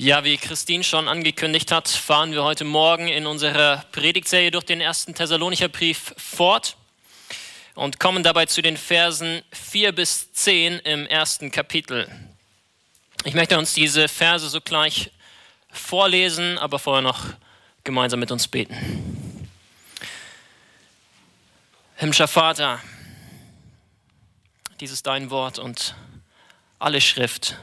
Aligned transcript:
Ja, 0.00 0.22
wie 0.22 0.36
Christine 0.36 0.84
schon 0.84 1.08
angekündigt 1.08 1.72
hat, 1.72 1.88
fahren 1.88 2.30
wir 2.30 2.44
heute 2.44 2.62
Morgen 2.62 3.08
in 3.08 3.26
unserer 3.26 3.84
Predigtserie 3.90 4.52
durch 4.52 4.62
den 4.62 4.80
ersten 4.80 5.12
Thessalonicher 5.12 5.66
Brief 5.66 6.14
fort 6.16 6.76
und 7.74 7.98
kommen 7.98 8.22
dabei 8.22 8.46
zu 8.46 8.62
den 8.62 8.76
Versen 8.76 9.42
4 9.50 9.90
bis 9.90 10.32
10 10.34 10.78
im 10.78 11.04
ersten 11.08 11.50
Kapitel. 11.50 12.06
Ich 13.24 13.34
möchte 13.34 13.58
uns 13.58 13.74
diese 13.74 14.06
Verse 14.06 14.48
sogleich 14.48 15.10
vorlesen, 15.72 16.58
aber 16.58 16.78
vorher 16.78 17.02
noch 17.02 17.24
gemeinsam 17.82 18.20
mit 18.20 18.30
uns 18.30 18.46
beten. 18.46 19.50
Himmlischer 21.96 22.28
Vater, 22.28 22.80
dies 24.78 24.92
ist 24.92 25.08
dein 25.08 25.30
Wort 25.30 25.58
und 25.58 25.96
alle 26.78 27.00
Schrift 27.00 27.56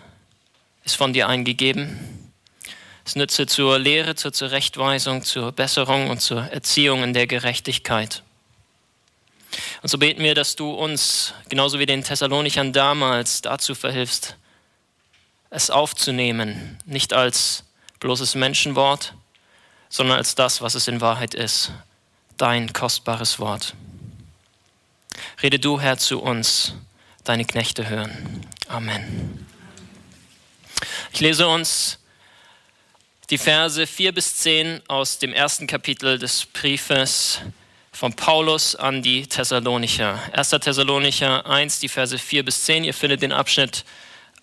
ist 0.83 0.97
von 0.97 1.13
dir 1.13 1.29
eingegeben. 1.29 2.24
Es 3.05 3.15
nütze 3.15 3.45
zur 3.45 3.77
Lehre, 3.77 4.15
zur 4.15 4.33
Zurechtweisung, 4.33 5.23
zur 5.23 5.51
Besserung 5.51 6.09
und 6.09 6.21
zur 6.21 6.41
Erziehung 6.41 7.03
in 7.03 7.13
der 7.13 7.27
Gerechtigkeit. 7.27 8.23
Und 9.83 9.89
so 9.89 9.99
beten 9.99 10.23
wir, 10.23 10.33
dass 10.33 10.55
du 10.55 10.71
uns, 10.71 11.35
genauso 11.47 11.77
wie 11.77 11.85
den 11.85 12.03
Thessalonichern 12.03 12.73
damals, 12.73 13.41
dazu 13.41 13.75
verhilfst, 13.75 14.35
es 15.51 15.69
aufzunehmen, 15.69 16.79
nicht 16.85 17.13
als 17.13 17.63
bloßes 17.99 18.33
Menschenwort, 18.33 19.13
sondern 19.87 20.17
als 20.17 20.33
das, 20.33 20.61
was 20.61 20.73
es 20.73 20.87
in 20.87 20.99
Wahrheit 20.99 21.35
ist, 21.35 21.71
dein 22.37 22.73
kostbares 22.73 23.39
Wort. 23.39 23.75
Rede 25.43 25.59
du, 25.59 25.79
Herr, 25.79 25.97
zu 25.97 26.19
uns, 26.21 26.73
deine 27.23 27.45
Knechte 27.45 27.87
hören. 27.87 28.41
Amen. 28.67 29.45
Ich 31.13 31.19
lese 31.21 31.47
uns 31.47 31.99
die 33.29 33.37
Verse 33.37 33.87
4 33.87 34.11
bis 34.11 34.37
10 34.37 34.81
aus 34.87 35.17
dem 35.17 35.33
ersten 35.33 35.65
Kapitel 35.65 36.19
des 36.19 36.45
Briefes 36.45 37.39
von 37.91 38.13
Paulus 38.13 38.75
an 38.75 39.01
die 39.01 39.25
Thessalonicher. 39.25 40.21
1. 40.33 40.49
Thessalonicher 40.49 41.45
1, 41.45 41.79
die 41.79 41.89
Verse 41.89 42.17
4 42.17 42.45
bis 42.45 42.63
10. 42.65 42.83
Ihr 42.83 42.93
findet 42.93 43.21
den 43.23 43.31
Abschnitt 43.31 43.83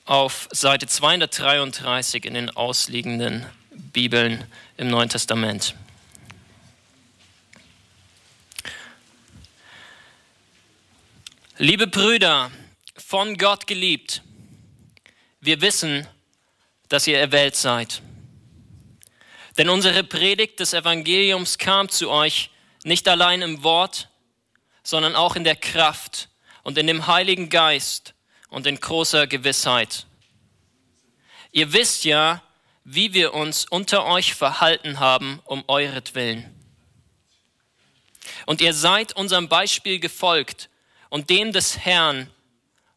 auf 0.04 0.48
Seite 0.50 0.88
233 0.88 2.24
in 2.24 2.34
den 2.34 2.50
ausliegenden 2.50 3.46
Bibeln 3.70 4.44
im 4.76 4.90
Neuen 4.90 5.08
Testament. 5.08 5.76
Liebe 11.58 11.86
Brüder, 11.86 12.50
von 12.96 13.38
Gott 13.38 13.68
geliebt, 13.68 14.22
wir 15.40 15.60
wissen, 15.60 16.08
dass 16.88 17.06
ihr 17.06 17.18
erwählt 17.18 17.54
seid 17.54 18.02
denn 19.58 19.68
unsere 19.68 20.04
Predigt 20.04 20.60
des 20.60 20.72
Evangeliums 20.72 21.58
kam 21.58 21.88
zu 21.88 22.10
euch 22.10 22.50
nicht 22.84 23.06
allein 23.08 23.42
im 23.42 23.62
Wort, 23.62 24.08
sondern 24.82 25.14
auch 25.14 25.36
in 25.36 25.44
der 25.44 25.56
Kraft 25.56 26.28
und 26.62 26.78
in 26.78 26.86
dem 26.86 27.06
Heiligen 27.06 27.48
Geist 27.48 28.14
und 28.48 28.66
in 28.66 28.80
großer 28.80 29.26
Gewissheit. 29.26 30.06
Ihr 31.52 31.72
wisst 31.72 32.04
ja, 32.04 32.42
wie 32.84 33.12
wir 33.14 33.34
uns 33.34 33.66
unter 33.66 34.06
euch 34.06 34.34
verhalten 34.34 34.98
haben 34.98 35.40
um 35.44 35.64
euretwillen. 35.68 36.52
Und 38.46 38.60
ihr 38.60 38.74
seid 38.74 39.14
unserem 39.14 39.48
Beispiel 39.48 40.00
gefolgt 40.00 40.68
und 41.10 41.30
dem 41.30 41.52
des 41.52 41.78
Herrn 41.78 42.28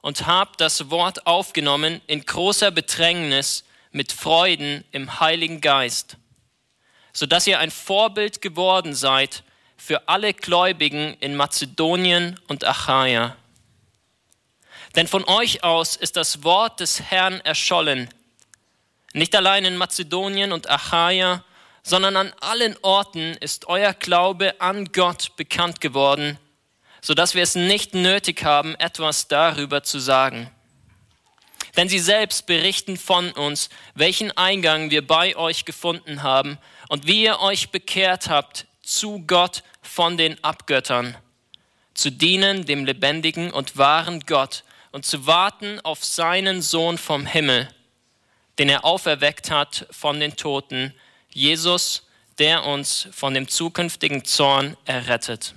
und 0.01 0.25
habt 0.25 0.61
das 0.61 0.89
Wort 0.89 1.27
aufgenommen 1.27 2.01
in 2.07 2.25
großer 2.25 2.71
Bedrängnis 2.71 3.65
mit 3.91 4.11
Freuden 4.11 4.83
im 4.91 5.19
Heiligen 5.19 5.61
Geist 5.61 6.17
sodass 7.15 7.47
ihr 7.47 7.59
ein 7.59 7.71
Vorbild 7.71 8.41
geworden 8.41 8.93
seid 8.93 9.43
für 9.77 10.09
alle 10.09 10.33
Gläubigen 10.33 11.15
in 11.21 11.37
Mazedonien 11.37 12.37
und 12.49 12.65
Achaia. 12.65 13.37
Denn 14.97 15.07
von 15.07 15.23
euch 15.23 15.63
aus 15.63 15.95
ist 15.95 16.17
das 16.17 16.43
Wort 16.43 16.81
des 16.81 17.01
Herrn 17.01 17.39
erschollen, 17.41 18.09
nicht 19.13 19.33
allein 19.33 19.63
in 19.63 19.77
Mazedonien 19.77 20.51
und 20.51 20.69
Achaia, 20.69 21.45
sondern 21.83 22.17
an 22.17 22.33
allen 22.41 22.75
Orten 22.81 23.37
ist 23.39 23.67
euer 23.67 23.93
Glaube 23.93 24.59
an 24.59 24.91
Gott 24.91 25.37
bekannt 25.37 25.79
geworden, 25.79 26.37
sodass 27.01 27.33
wir 27.33 27.43
es 27.43 27.55
nicht 27.55 27.93
nötig 27.93 28.43
haben, 28.43 28.75
etwas 28.75 29.29
darüber 29.29 29.83
zu 29.83 29.99
sagen. 29.99 30.51
Denn 31.77 31.87
sie 31.87 31.99
selbst 31.99 32.45
berichten 32.45 32.97
von 32.97 33.31
uns, 33.31 33.69
welchen 33.93 34.35
Eingang 34.35 34.91
wir 34.91 35.05
bei 35.05 35.37
euch 35.37 35.63
gefunden 35.63 36.21
haben 36.21 36.57
und 36.89 37.07
wie 37.07 37.23
ihr 37.23 37.39
euch 37.39 37.69
bekehrt 37.69 38.29
habt 38.29 38.67
zu 38.81 39.23
Gott 39.25 39.63
von 39.81 40.17
den 40.17 40.41
Abgöttern, 40.43 41.17
zu 41.93 42.11
dienen 42.11 42.65
dem 42.65 42.85
lebendigen 42.85 43.51
und 43.51 43.77
wahren 43.77 44.21
Gott 44.21 44.63
und 44.91 45.05
zu 45.05 45.25
warten 45.25 45.79
auf 45.81 46.03
seinen 46.03 46.61
Sohn 46.61 46.97
vom 46.97 47.25
Himmel, 47.25 47.69
den 48.59 48.69
er 48.69 48.85
auferweckt 48.85 49.51
hat 49.51 49.87
von 49.91 50.19
den 50.19 50.35
Toten, 50.35 50.93
Jesus, 51.31 52.07
der 52.37 52.65
uns 52.65 53.07
von 53.11 53.33
dem 53.33 53.47
zukünftigen 53.47 54.25
Zorn 54.25 54.77
errettet. 54.85 55.53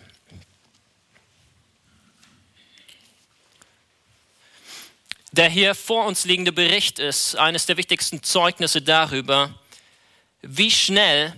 Der 5.33 5.49
hier 5.49 5.75
vor 5.75 6.07
uns 6.07 6.25
liegende 6.25 6.53
Bericht 6.53 6.99
ist 6.99 7.37
eines 7.37 7.67
der 7.67 7.77
wichtigsten 7.77 8.23
Zeugnisse 8.23 8.83
darüber, 8.83 9.55
wie 10.43 10.71
schnell 10.71 11.35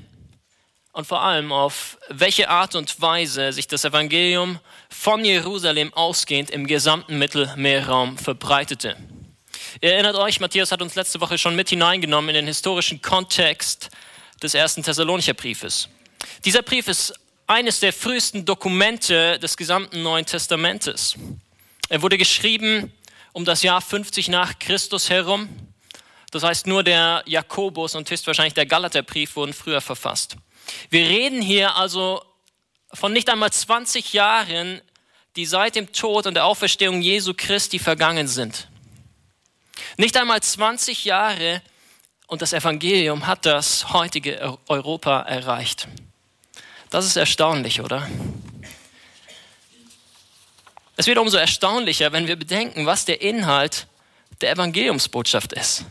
und 0.92 1.06
vor 1.06 1.22
allem 1.22 1.52
auf 1.52 1.98
welche 2.08 2.48
Art 2.48 2.74
und 2.74 3.00
Weise 3.00 3.52
sich 3.52 3.68
das 3.68 3.84
Evangelium 3.84 4.58
von 4.88 5.24
Jerusalem 5.24 5.94
ausgehend 5.94 6.50
im 6.50 6.66
gesamten 6.66 7.18
Mittelmeerraum 7.18 8.18
verbreitete. 8.18 8.96
Ihr 9.80 9.92
erinnert 9.92 10.16
euch, 10.16 10.40
Matthias 10.40 10.72
hat 10.72 10.82
uns 10.82 10.96
letzte 10.96 11.20
Woche 11.20 11.38
schon 11.38 11.54
mit 11.54 11.68
hineingenommen 11.68 12.30
in 12.30 12.34
den 12.34 12.46
historischen 12.46 13.00
Kontext 13.00 13.90
des 14.42 14.54
ersten 14.54 14.82
Thessalonicher 14.82 15.34
Briefes. 15.34 15.88
Dieser 16.44 16.62
Brief 16.62 16.88
ist 16.88 17.14
eines 17.46 17.80
der 17.80 17.92
frühesten 17.92 18.44
Dokumente 18.44 19.38
des 19.38 19.56
gesamten 19.56 20.02
Neuen 20.02 20.26
Testamentes. 20.26 21.16
Er 21.88 22.02
wurde 22.02 22.18
geschrieben 22.18 22.92
um 23.32 23.44
das 23.44 23.62
Jahr 23.62 23.80
50 23.80 24.28
nach 24.28 24.58
Christus 24.58 25.08
herum 25.08 25.48
das 26.30 26.44
heißt, 26.44 26.66
nur 26.66 26.84
der 26.84 27.22
Jakobus 27.26 27.94
und 27.94 28.08
höchstwahrscheinlich 28.08 28.54
der 28.54 28.66
Galaterbrief 28.66 29.34
wurden 29.36 29.52
früher 29.52 29.80
verfasst. 29.80 30.36
Wir 30.88 31.08
reden 31.08 31.42
hier 31.42 31.74
also 31.76 32.22
von 32.92 33.12
nicht 33.12 33.28
einmal 33.28 33.52
20 33.52 34.12
Jahren, 34.12 34.80
die 35.36 35.46
seit 35.46 35.74
dem 35.74 35.92
Tod 35.92 36.26
und 36.26 36.34
der 36.34 36.44
Auferstehung 36.44 37.02
Jesu 37.02 37.34
Christi 37.36 37.78
vergangen 37.78 38.28
sind. 38.28 38.68
Nicht 39.96 40.16
einmal 40.16 40.40
20 40.40 41.04
Jahre 41.04 41.62
und 42.26 42.42
das 42.42 42.52
Evangelium 42.52 43.26
hat 43.26 43.44
das 43.44 43.92
heutige 43.92 44.58
Europa 44.68 45.22
erreicht. 45.22 45.88
Das 46.90 47.06
ist 47.06 47.16
erstaunlich, 47.16 47.80
oder? 47.80 48.08
Es 50.96 51.06
wird 51.06 51.18
umso 51.18 51.38
erstaunlicher, 51.38 52.12
wenn 52.12 52.26
wir 52.26 52.36
bedenken, 52.36 52.86
was 52.86 53.04
der 53.04 53.20
Inhalt 53.22 53.86
der 54.40 54.52
Evangeliumsbotschaft 54.52 55.52
ist 55.52 55.84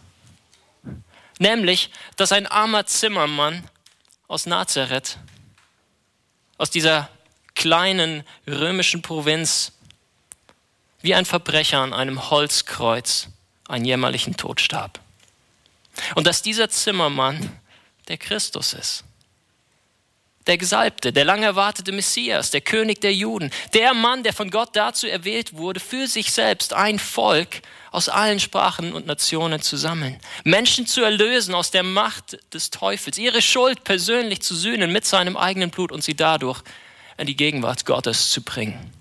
nämlich, 1.40 1.90
dass 2.16 2.32
ein 2.32 2.46
armer 2.46 2.86
Zimmermann 2.86 3.68
aus 4.28 4.46
Nazareth, 4.46 5.18
aus 6.58 6.70
dieser 6.70 7.10
kleinen 7.56 8.24
römischen 8.48 9.02
Provinz, 9.02 9.72
wie 11.02 11.16
ein 11.16 11.26
Verbrecher 11.26 11.80
an 11.80 11.94
einem 11.94 12.30
Holzkreuz 12.30 13.30
einen 13.68 13.86
jämmerlichen 13.86 14.38
Tod 14.38 14.62
starb. 14.62 15.00
Und 16.16 16.28
dass 16.28 16.42
dieser 16.42 16.70
Zimmermann 16.70 17.60
der 18.08 18.18
Christus 18.18 18.74
ist. 18.74 19.04
Der 20.48 20.58
Gesalbte, 20.58 21.14
der 21.14 21.26
lang 21.26 21.44
erwartete 21.44 21.92
Messias, 21.92 22.50
der 22.50 22.62
König 22.62 23.02
der 23.02 23.14
Juden, 23.14 23.52
der 23.74 23.94
Mann, 23.94 24.24
der 24.24 24.34
von 24.34 24.50
Gott 24.50 24.70
dazu 24.74 25.08
erwählt 25.08 25.54
wurde, 25.54 25.80
für 25.80 26.08
sich 26.08 26.32
selbst 26.32 26.74
ein 26.74 26.98
Volk 26.98 27.62
aus 27.92 28.10
allen 28.10 28.40
Sprachen 28.40 28.94
und 28.94 29.06
Nationen 29.06 29.62
zu 29.62 29.76
sammeln, 29.76 30.20
Menschen 30.44 30.88
zu 30.88 31.02
erlösen 31.02 31.54
aus 31.56 31.72
der 31.72 31.84
Macht 31.84 32.38
des 32.54 32.70
Teufels, 32.70 33.18
ihre 33.18 33.42
Schuld 33.42 33.84
persönlich 33.84 34.42
zu 34.42 34.56
sühnen 34.56 34.92
mit 34.92 35.06
seinem 35.06 35.38
eigenen 35.38 35.72
Blut 35.72 35.92
und 35.92 36.04
sie 36.04 36.16
dadurch 36.16 36.62
in 37.18 37.28
die 37.28 37.36
Gegenwart 37.36 37.86
Gottes 37.86 38.30
zu 38.30 38.42
bringen. 38.42 38.94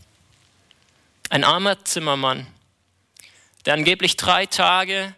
Ein 1.30 1.44
armer 1.44 1.84
Zimmermann, 1.84 2.46
der 3.64 3.74
angeblich 3.74 4.16
drei 4.16 4.46
Tage, 4.46 5.14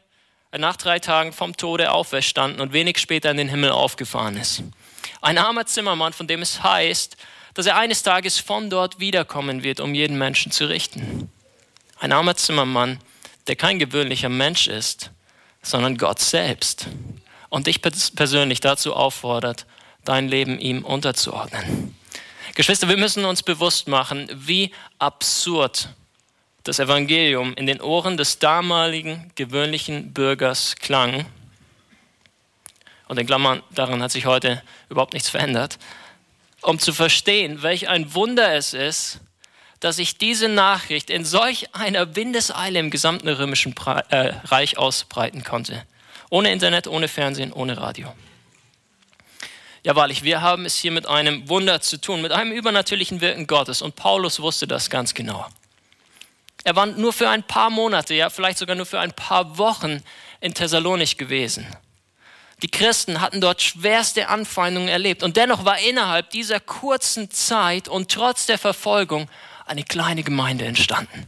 nach 0.56 0.76
drei 0.76 0.98
Tagen 0.98 1.32
vom 1.32 1.56
Tode 1.56 1.92
auferstanden 1.92 2.60
und 2.60 2.72
wenig 2.72 2.98
später 2.98 3.30
in 3.30 3.36
den 3.36 3.48
Himmel 3.48 3.70
aufgefahren 3.70 4.36
ist. 4.36 4.64
Ein 5.20 5.38
armer 5.38 5.66
Zimmermann, 5.66 6.12
von 6.12 6.26
dem 6.26 6.42
es 6.42 6.62
heißt, 6.62 7.16
dass 7.54 7.66
er 7.66 7.76
eines 7.76 8.02
Tages 8.02 8.38
von 8.38 8.70
dort 8.70 9.00
wiederkommen 9.00 9.62
wird, 9.62 9.80
um 9.80 9.94
jeden 9.94 10.18
Menschen 10.18 10.52
zu 10.52 10.66
richten. 10.66 11.30
Ein 11.98 12.12
armer 12.12 12.36
Zimmermann, 12.36 12.98
der 13.46 13.56
kein 13.56 13.78
gewöhnlicher 13.78 14.28
Mensch 14.28 14.68
ist, 14.68 15.10
sondern 15.62 15.98
Gott 15.98 16.20
selbst 16.20 16.86
und 17.48 17.66
dich 17.66 17.82
persönlich 17.82 18.60
dazu 18.60 18.94
auffordert, 18.94 19.66
dein 20.04 20.28
Leben 20.28 20.58
ihm 20.58 20.84
unterzuordnen. 20.84 21.94
Geschwister, 22.54 22.88
wir 22.88 22.96
müssen 22.96 23.24
uns 23.24 23.42
bewusst 23.42 23.88
machen, 23.88 24.28
wie 24.32 24.72
absurd 24.98 25.90
das 26.64 26.78
Evangelium 26.78 27.54
in 27.54 27.66
den 27.66 27.80
Ohren 27.80 28.16
des 28.16 28.38
damaligen 28.38 29.30
gewöhnlichen 29.34 30.12
Bürgers 30.12 30.76
klang. 30.76 31.26
Und 33.10 33.18
in 33.18 33.26
Klammern, 33.26 33.60
daran 33.72 34.00
hat 34.04 34.12
sich 34.12 34.26
heute 34.26 34.62
überhaupt 34.88 35.14
nichts 35.14 35.28
verändert. 35.28 35.80
Um 36.62 36.78
zu 36.78 36.92
verstehen, 36.92 37.60
welch 37.60 37.88
ein 37.88 38.14
Wunder 38.14 38.54
es 38.54 38.72
ist, 38.72 39.18
dass 39.80 39.96
sich 39.96 40.16
diese 40.16 40.48
Nachricht 40.48 41.10
in 41.10 41.24
solch 41.24 41.74
einer 41.74 42.14
Windeseile 42.14 42.78
im 42.78 42.88
gesamten 42.88 43.28
römischen 43.28 43.74
äh, 44.10 44.34
Reich 44.44 44.78
ausbreiten 44.78 45.42
konnte. 45.42 45.84
Ohne 46.28 46.52
Internet, 46.52 46.86
ohne 46.86 47.08
Fernsehen, 47.08 47.52
ohne 47.52 47.78
Radio. 47.78 48.14
Ja, 49.82 49.96
wahrlich, 49.96 50.22
wir 50.22 50.40
haben 50.40 50.64
es 50.64 50.76
hier 50.76 50.92
mit 50.92 51.08
einem 51.08 51.48
Wunder 51.48 51.80
zu 51.80 52.00
tun, 52.00 52.22
mit 52.22 52.30
einem 52.30 52.52
übernatürlichen 52.52 53.20
Wirken 53.20 53.48
Gottes. 53.48 53.82
Und 53.82 53.96
Paulus 53.96 54.38
wusste 54.38 54.68
das 54.68 54.88
ganz 54.88 55.14
genau. 55.14 55.44
Er 56.62 56.76
war 56.76 56.86
nur 56.86 57.12
für 57.12 57.28
ein 57.28 57.42
paar 57.42 57.70
Monate, 57.70 58.14
ja, 58.14 58.30
vielleicht 58.30 58.58
sogar 58.58 58.76
nur 58.76 58.86
für 58.86 59.00
ein 59.00 59.10
paar 59.10 59.58
Wochen 59.58 60.00
in 60.40 60.54
Thessalonich 60.54 61.16
gewesen. 61.16 61.66
Die 62.62 62.70
Christen 62.70 63.20
hatten 63.20 63.40
dort 63.40 63.62
schwerste 63.62 64.28
Anfeindungen 64.28 64.88
erlebt. 64.88 65.22
Und 65.22 65.36
dennoch 65.36 65.64
war 65.64 65.78
innerhalb 65.78 66.30
dieser 66.30 66.60
kurzen 66.60 67.30
Zeit 67.30 67.88
und 67.88 68.10
trotz 68.10 68.46
der 68.46 68.58
Verfolgung 68.58 69.28
eine 69.66 69.84
kleine 69.84 70.22
Gemeinde 70.22 70.66
entstanden. 70.66 71.26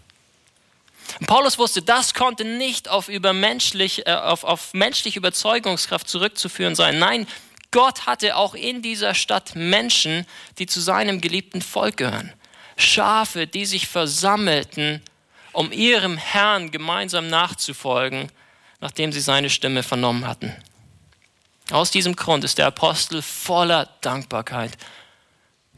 Und 1.21 1.27
Paulus 1.27 1.59
wusste, 1.59 1.83
das 1.83 2.15
konnte 2.15 2.45
nicht 2.45 2.89
auf, 2.89 3.09
übermenschlich, 3.09 4.07
äh, 4.07 4.13
auf, 4.13 4.45
auf 4.45 4.75
menschliche 4.75 5.19
Überzeugungskraft 5.19 6.09
zurückzuführen 6.09 6.75
sein. 6.75 6.99
Nein, 6.99 7.27
Gott 7.71 8.07
hatte 8.07 8.37
auch 8.37 8.55
in 8.55 8.83
dieser 8.83 9.15
Stadt 9.15 9.55
Menschen, 9.55 10.27
die 10.59 10.67
zu 10.67 10.81
seinem 10.81 11.21
geliebten 11.21 11.63
Volk 11.63 11.97
gehören. 11.97 12.33
Schafe, 12.77 13.47
die 13.47 13.67
sich 13.67 13.87
versammelten, 13.89 15.03
um 15.53 15.73
ihrem 15.73 16.17
Herrn 16.19 16.71
gemeinsam 16.71 17.29
nachzufolgen, 17.29 18.31
nachdem 18.81 19.13
sie 19.13 19.21
seine 19.21 19.51
Stimme 19.51 19.83
vernommen 19.83 20.27
hatten. 20.27 20.55
Aus 21.71 21.91
diesem 21.91 22.17
Grund 22.17 22.45
ist 22.45 22.59
der 22.59 22.67
Apostel 22.67 23.23
voller 23.23 23.89
Dankbarkeit 24.01 24.73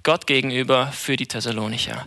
Gott 0.02 0.26
gegenüber 0.26 0.92
für 0.92 1.16
die 1.16 1.26
Thessalonicher. 1.26 2.06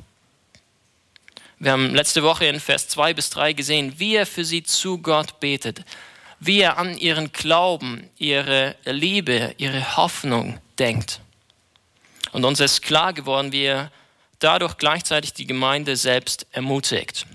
Wir 1.59 1.71
haben 1.71 1.95
letzte 1.95 2.24
Woche 2.24 2.45
in 2.45 2.59
Vers 2.59 2.88
2 2.89 3.13
bis 3.13 3.29
3 3.31 3.53
gesehen, 3.53 3.94
wie 3.97 4.15
er 4.15 4.25
für 4.25 4.45
sie 4.45 4.63
zu 4.63 5.00
Gott 5.00 5.39
betet 5.39 5.83
wie 6.39 6.62
er 6.62 6.77
an 6.77 6.97
ihren 6.97 7.31
Glauben, 7.31 8.09
ihre 8.18 8.75
Liebe, 8.85 9.56
ihre 9.57 9.97
Hoffnung 9.97 10.59
denkt. 10.77 11.19
Und 12.31 12.45
uns 12.45 12.59
ist 12.59 12.81
klar 12.81 13.13
geworden, 13.13 13.51
wie 13.51 13.63
er 13.63 13.91
dadurch 14.39 14.77
gleichzeitig 14.77 15.33
die 15.33 15.47
Gemeinde 15.47 15.95
selbst 15.95 16.45
ermutigt. 16.51 17.25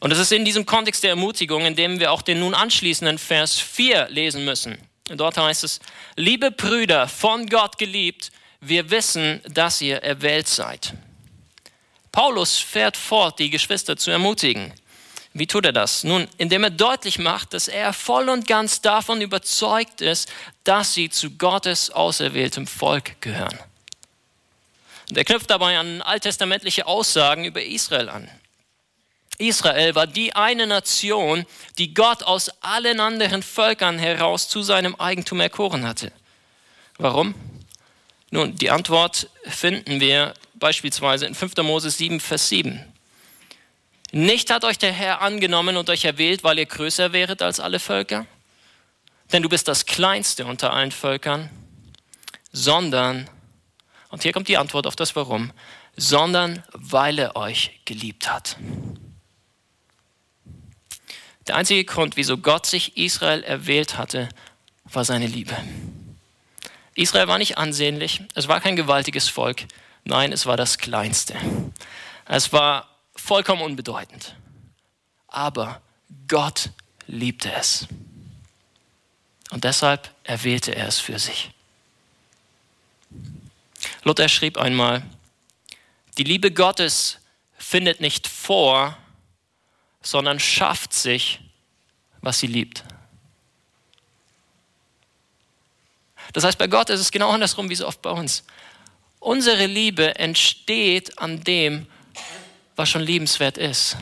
Und 0.00 0.12
es 0.12 0.18
ist 0.18 0.32
in 0.32 0.46
diesem 0.46 0.64
Kontext 0.64 1.02
der 1.02 1.10
Ermutigung, 1.10 1.66
in 1.66 1.76
dem 1.76 2.00
wir 2.00 2.10
auch 2.10 2.22
den 2.22 2.40
nun 2.40 2.54
anschließenden 2.54 3.18
Vers 3.18 3.60
4 3.60 4.08
lesen 4.08 4.44
müssen. 4.44 4.78
Dort 5.08 5.36
heißt 5.36 5.64
es, 5.64 5.80
liebe 6.16 6.50
Brüder, 6.50 7.06
von 7.06 7.46
Gott 7.46 7.76
geliebt, 7.78 8.32
wir 8.60 8.90
wissen, 8.90 9.42
dass 9.48 9.80
ihr 9.80 9.98
erwählt 9.98 10.48
seid. 10.48 10.94
Paulus 12.12 12.58
fährt 12.58 12.96
fort, 12.96 13.38
die 13.38 13.50
Geschwister 13.50 13.96
zu 13.96 14.10
ermutigen. 14.10 14.72
Wie 15.32 15.46
tut 15.46 15.64
er 15.64 15.72
das? 15.72 16.02
Nun, 16.02 16.26
indem 16.38 16.64
er 16.64 16.70
deutlich 16.70 17.18
macht, 17.18 17.54
dass 17.54 17.68
er 17.68 17.92
voll 17.92 18.28
und 18.28 18.48
ganz 18.48 18.80
davon 18.80 19.20
überzeugt 19.20 20.00
ist, 20.00 20.32
dass 20.64 20.94
sie 20.94 21.08
zu 21.08 21.30
Gottes 21.30 21.90
auserwähltem 21.90 22.66
Volk 22.66 23.20
gehören. 23.20 23.58
Und 25.08 25.16
er 25.16 25.24
knüpft 25.24 25.50
dabei 25.50 25.78
an 25.78 26.02
alttestamentliche 26.02 26.86
Aussagen 26.86 27.44
über 27.44 27.62
Israel 27.62 28.08
an. 28.08 28.28
Israel 29.40 29.94
war 29.94 30.06
die 30.06 30.34
eine 30.34 30.66
Nation, 30.66 31.46
die 31.78 31.94
Gott 31.94 32.22
aus 32.22 32.50
allen 32.60 33.00
anderen 33.00 33.42
Völkern 33.42 33.98
heraus 33.98 34.48
zu 34.48 34.62
seinem 34.62 34.94
Eigentum 34.96 35.40
erkoren 35.40 35.86
hatte. 35.86 36.12
Warum? 36.98 37.34
Nun, 38.30 38.54
die 38.54 38.70
Antwort 38.70 39.28
finden 39.44 40.00
wir 40.00 40.34
beispielsweise 40.54 41.26
in 41.26 41.34
5. 41.34 41.56
Mose 41.58 41.90
7, 41.90 42.20
Vers 42.20 42.48
7. 42.48 42.84
Nicht 44.12 44.50
hat 44.50 44.64
euch 44.64 44.78
der 44.78 44.92
Herr 44.92 45.22
angenommen 45.22 45.76
und 45.76 45.88
euch 45.88 46.04
erwählt, 46.04 46.44
weil 46.44 46.58
ihr 46.58 46.66
größer 46.66 47.12
wäret 47.12 47.42
als 47.42 47.60
alle 47.60 47.78
Völker, 47.78 48.26
denn 49.32 49.42
du 49.42 49.48
bist 49.48 49.68
das 49.68 49.86
Kleinste 49.86 50.46
unter 50.46 50.72
allen 50.72 50.92
Völkern, 50.92 51.48
sondern, 52.52 53.30
und 54.08 54.22
hier 54.22 54.32
kommt 54.32 54.48
die 54.48 54.58
Antwort 54.58 54.86
auf 54.86 54.96
das 54.96 55.14
Warum, 55.16 55.52
sondern 55.96 56.62
weil 56.72 57.18
er 57.18 57.36
euch 57.36 57.80
geliebt 57.84 58.32
hat. 58.32 58.56
Der 61.50 61.56
einzige 61.56 61.84
Grund, 61.84 62.16
wieso 62.16 62.38
Gott 62.38 62.64
sich 62.64 62.96
Israel 62.96 63.42
erwählt 63.42 63.98
hatte, 63.98 64.28
war 64.84 65.04
seine 65.04 65.26
Liebe. 65.26 65.56
Israel 66.94 67.26
war 67.26 67.38
nicht 67.38 67.58
ansehnlich, 67.58 68.22
es 68.36 68.46
war 68.46 68.60
kein 68.60 68.76
gewaltiges 68.76 69.28
Volk, 69.28 69.64
nein, 70.04 70.30
es 70.30 70.46
war 70.46 70.56
das 70.56 70.78
Kleinste. 70.78 71.34
Es 72.24 72.52
war 72.52 72.88
vollkommen 73.16 73.62
unbedeutend. 73.62 74.36
Aber 75.26 75.82
Gott 76.28 76.70
liebte 77.08 77.50
es. 77.50 77.88
Und 79.50 79.64
deshalb 79.64 80.08
erwählte 80.22 80.76
er 80.76 80.86
es 80.86 81.00
für 81.00 81.18
sich. 81.18 81.50
Luther 84.04 84.28
schrieb 84.28 84.56
einmal, 84.56 85.02
die 86.16 86.22
Liebe 86.22 86.52
Gottes 86.52 87.18
findet 87.58 88.00
nicht 88.00 88.28
vor, 88.28 88.96
sondern 90.02 90.40
schafft 90.40 90.92
sich, 90.92 91.40
was 92.20 92.38
sie 92.38 92.46
liebt. 92.46 92.84
Das 96.32 96.44
heißt, 96.44 96.58
bei 96.58 96.66
Gott 96.66 96.90
ist 96.90 97.00
es 97.00 97.10
genau 97.10 97.30
andersrum 97.30 97.68
wie 97.70 97.74
so 97.74 97.86
oft 97.86 98.02
bei 98.02 98.10
uns. 98.10 98.44
Unsere 99.18 99.66
Liebe 99.66 100.14
entsteht 100.16 101.18
an 101.18 101.42
dem, 101.42 101.86
was 102.76 102.88
schon 102.88 103.02
liebenswert 103.02 103.58
ist. 103.58 103.96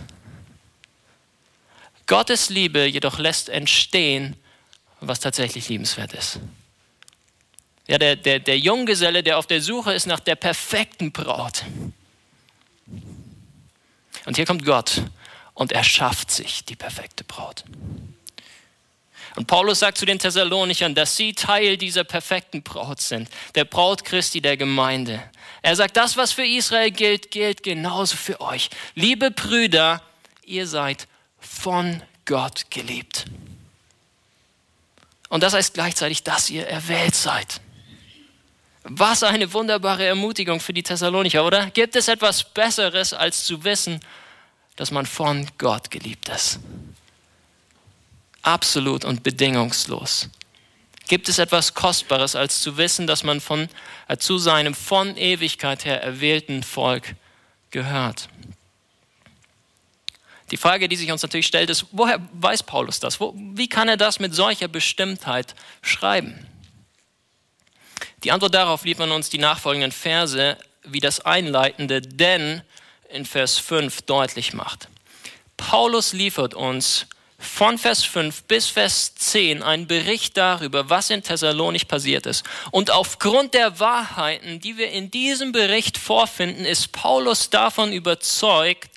Gottes 2.06 2.48
Liebe 2.48 2.86
jedoch 2.86 3.18
lässt 3.18 3.48
entstehen, 3.48 4.36
was 5.00 5.20
tatsächlich 5.20 5.68
liebenswert 5.68 6.12
ist. 6.12 6.38
Ja, 7.86 7.98
der, 7.98 8.16
der, 8.16 8.38
der 8.38 8.58
Junggeselle, 8.58 9.22
der 9.22 9.38
auf 9.38 9.46
der 9.46 9.62
Suche 9.62 9.92
ist 9.92 10.06
nach 10.06 10.20
der 10.20 10.36
perfekten 10.36 11.10
Braut. 11.10 11.64
Und 14.26 14.36
hier 14.36 14.44
kommt 14.44 14.64
Gott 14.64 15.02
und 15.58 15.72
er 15.72 15.82
schafft 15.82 16.30
sich 16.30 16.64
die 16.64 16.76
perfekte 16.76 17.24
Braut. 17.24 17.64
Und 19.34 19.48
Paulus 19.48 19.80
sagt 19.80 19.98
zu 19.98 20.06
den 20.06 20.20
Thessalonichern, 20.20 20.94
dass 20.94 21.16
sie 21.16 21.32
Teil 21.32 21.76
dieser 21.76 22.04
perfekten 22.04 22.62
Braut 22.62 23.00
sind, 23.00 23.28
der 23.56 23.64
Braut 23.64 24.04
Christi 24.04 24.40
der 24.40 24.56
Gemeinde. 24.56 25.20
Er 25.62 25.74
sagt, 25.74 25.96
das, 25.96 26.16
was 26.16 26.30
für 26.30 26.46
Israel 26.46 26.92
gilt, 26.92 27.32
gilt 27.32 27.64
genauso 27.64 28.16
für 28.16 28.40
euch. 28.40 28.70
Liebe 28.94 29.32
Brüder, 29.32 30.00
ihr 30.44 30.68
seid 30.68 31.08
von 31.40 32.04
Gott 32.24 32.70
geliebt. 32.70 33.24
Und 35.28 35.42
das 35.42 35.54
heißt 35.54 35.74
gleichzeitig, 35.74 36.22
dass 36.22 36.50
ihr 36.50 36.68
erwählt 36.68 37.16
seid. 37.16 37.60
Was 38.84 39.24
eine 39.24 39.52
wunderbare 39.52 40.06
Ermutigung 40.06 40.60
für 40.60 40.72
die 40.72 40.84
Thessalonicher, 40.84 41.44
oder? 41.44 41.68
Gibt 41.70 41.96
es 41.96 42.06
etwas 42.06 42.44
Besseres, 42.44 43.12
als 43.12 43.44
zu 43.44 43.64
wissen, 43.64 44.00
dass 44.78 44.90
man 44.90 45.04
von 45.04 45.46
Gott 45.58 45.90
geliebt 45.90 46.30
ist? 46.30 46.58
absolut 48.48 49.04
und 49.04 49.22
bedingungslos. 49.22 50.28
Gibt 51.06 51.28
es 51.28 51.38
etwas 51.38 51.74
Kostbares, 51.74 52.34
als 52.34 52.60
zu 52.60 52.76
wissen, 52.76 53.06
dass 53.06 53.22
man 53.22 53.40
von, 53.40 53.68
äh, 54.08 54.16
zu 54.16 54.38
seinem 54.38 54.74
von 54.74 55.16
Ewigkeit 55.16 55.84
her 55.84 56.02
erwählten 56.02 56.62
Volk 56.62 57.14
gehört? 57.70 58.28
Die 60.50 60.56
Frage, 60.56 60.88
die 60.88 60.96
sich 60.96 61.12
uns 61.12 61.22
natürlich 61.22 61.46
stellt, 61.46 61.68
ist, 61.68 61.86
woher 61.92 62.20
weiß 62.32 62.62
Paulus 62.62 63.00
das? 63.00 63.20
Wo, 63.20 63.34
wie 63.36 63.68
kann 63.68 63.88
er 63.88 63.98
das 63.98 64.18
mit 64.18 64.34
solcher 64.34 64.68
Bestimmtheit 64.68 65.54
schreiben? 65.82 66.46
Die 68.24 68.32
Antwort 68.32 68.54
darauf 68.54 68.84
liefern 68.84 69.10
uns 69.10 69.28
die 69.28 69.38
nachfolgenden 69.38 69.92
Verse, 69.92 70.56
wie 70.84 71.00
das 71.00 71.20
einleitende 71.20 72.00
denn 72.00 72.62
in 73.08 73.24
Vers 73.24 73.58
5 73.58 74.02
deutlich 74.02 74.52
macht. 74.52 74.88
Paulus 75.56 76.12
liefert 76.12 76.54
uns 76.54 77.06
von 77.38 77.78
Vers 77.78 78.04
5 78.04 78.44
bis 78.44 78.66
Vers 78.66 79.14
10 79.14 79.62
einen 79.62 79.86
Bericht 79.86 80.36
darüber, 80.36 80.90
was 80.90 81.10
in 81.10 81.22
Thessalonich 81.22 81.86
passiert 81.86 82.26
ist. 82.26 82.44
Und 82.72 82.90
aufgrund 82.90 83.54
der 83.54 83.78
Wahrheiten, 83.78 84.60
die 84.60 84.76
wir 84.76 84.90
in 84.90 85.10
diesem 85.10 85.52
Bericht 85.52 85.98
vorfinden, 85.98 86.64
ist 86.64 86.92
Paulus 86.92 87.50
davon 87.50 87.92
überzeugt, 87.92 88.90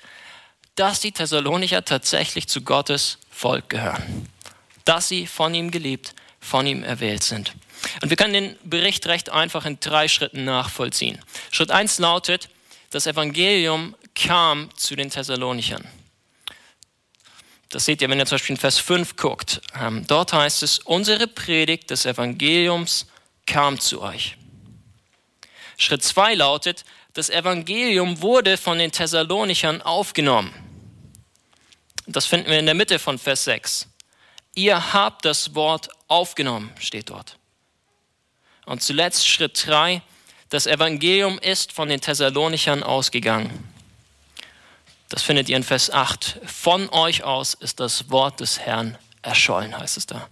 dass 0.74 1.00
die 1.00 1.12
Thessalonicher 1.12 1.84
tatsächlich 1.84 2.48
zu 2.48 2.62
Gottes 2.62 3.18
Volk 3.30 3.68
gehören. 3.68 4.28
Dass 4.84 5.08
sie 5.08 5.26
von 5.26 5.54
ihm 5.54 5.70
geliebt, 5.70 6.14
von 6.40 6.66
ihm 6.66 6.82
erwählt 6.82 7.22
sind. 7.22 7.52
Und 8.00 8.10
wir 8.10 8.16
können 8.16 8.32
den 8.32 8.56
Bericht 8.64 9.06
recht 9.06 9.30
einfach 9.30 9.66
in 9.66 9.78
drei 9.78 10.08
Schritten 10.08 10.44
nachvollziehen. 10.44 11.20
Schritt 11.50 11.70
1 11.70 11.98
lautet, 11.98 12.48
das 12.90 13.06
Evangelium 13.06 13.94
kam 14.14 14.70
zu 14.76 14.96
den 14.96 15.10
Thessalonichern. 15.10 15.86
Das 17.70 17.86
seht 17.86 18.02
ihr, 18.02 18.10
wenn 18.10 18.18
ihr 18.18 18.26
zum 18.26 18.36
Beispiel 18.36 18.54
in 18.54 18.60
Vers 18.60 18.78
5 18.78 19.16
guckt. 19.16 19.62
Ähm, 19.80 20.06
dort 20.06 20.32
heißt 20.34 20.62
es, 20.62 20.78
unsere 20.80 21.26
Predigt 21.26 21.88
des 21.90 22.04
Evangeliums 22.04 23.06
kam 23.46 23.80
zu 23.80 24.02
euch. 24.02 24.36
Schritt 25.78 26.02
2 26.02 26.34
lautet, 26.34 26.84
das 27.14 27.30
Evangelium 27.30 28.20
wurde 28.20 28.56
von 28.58 28.78
den 28.78 28.92
Thessalonichern 28.92 29.80
aufgenommen. 29.82 30.52
Das 32.06 32.26
finden 32.26 32.50
wir 32.50 32.58
in 32.58 32.66
der 32.66 32.74
Mitte 32.74 32.98
von 32.98 33.18
Vers 33.18 33.44
6. 33.44 33.88
Ihr 34.54 34.92
habt 34.92 35.24
das 35.24 35.54
Wort 35.54 35.88
aufgenommen, 36.08 36.70
steht 36.78 37.08
dort. 37.08 37.38
Und 38.66 38.82
zuletzt 38.82 39.26
Schritt 39.26 39.66
3, 39.66 40.02
das 40.50 40.66
Evangelium 40.66 41.38
ist 41.38 41.72
von 41.72 41.88
den 41.88 42.02
Thessalonichern 42.02 42.82
ausgegangen. 42.82 43.71
Das 45.12 45.22
findet 45.22 45.50
ihr 45.50 45.58
in 45.58 45.62
Vers 45.62 45.90
8. 45.90 46.40
Von 46.46 46.88
euch 46.88 47.22
aus 47.22 47.52
ist 47.52 47.80
das 47.80 48.08
Wort 48.10 48.40
des 48.40 48.60
Herrn 48.60 48.96
erschollen, 49.20 49.78
heißt 49.78 49.98
es 49.98 50.06
da. 50.06 50.26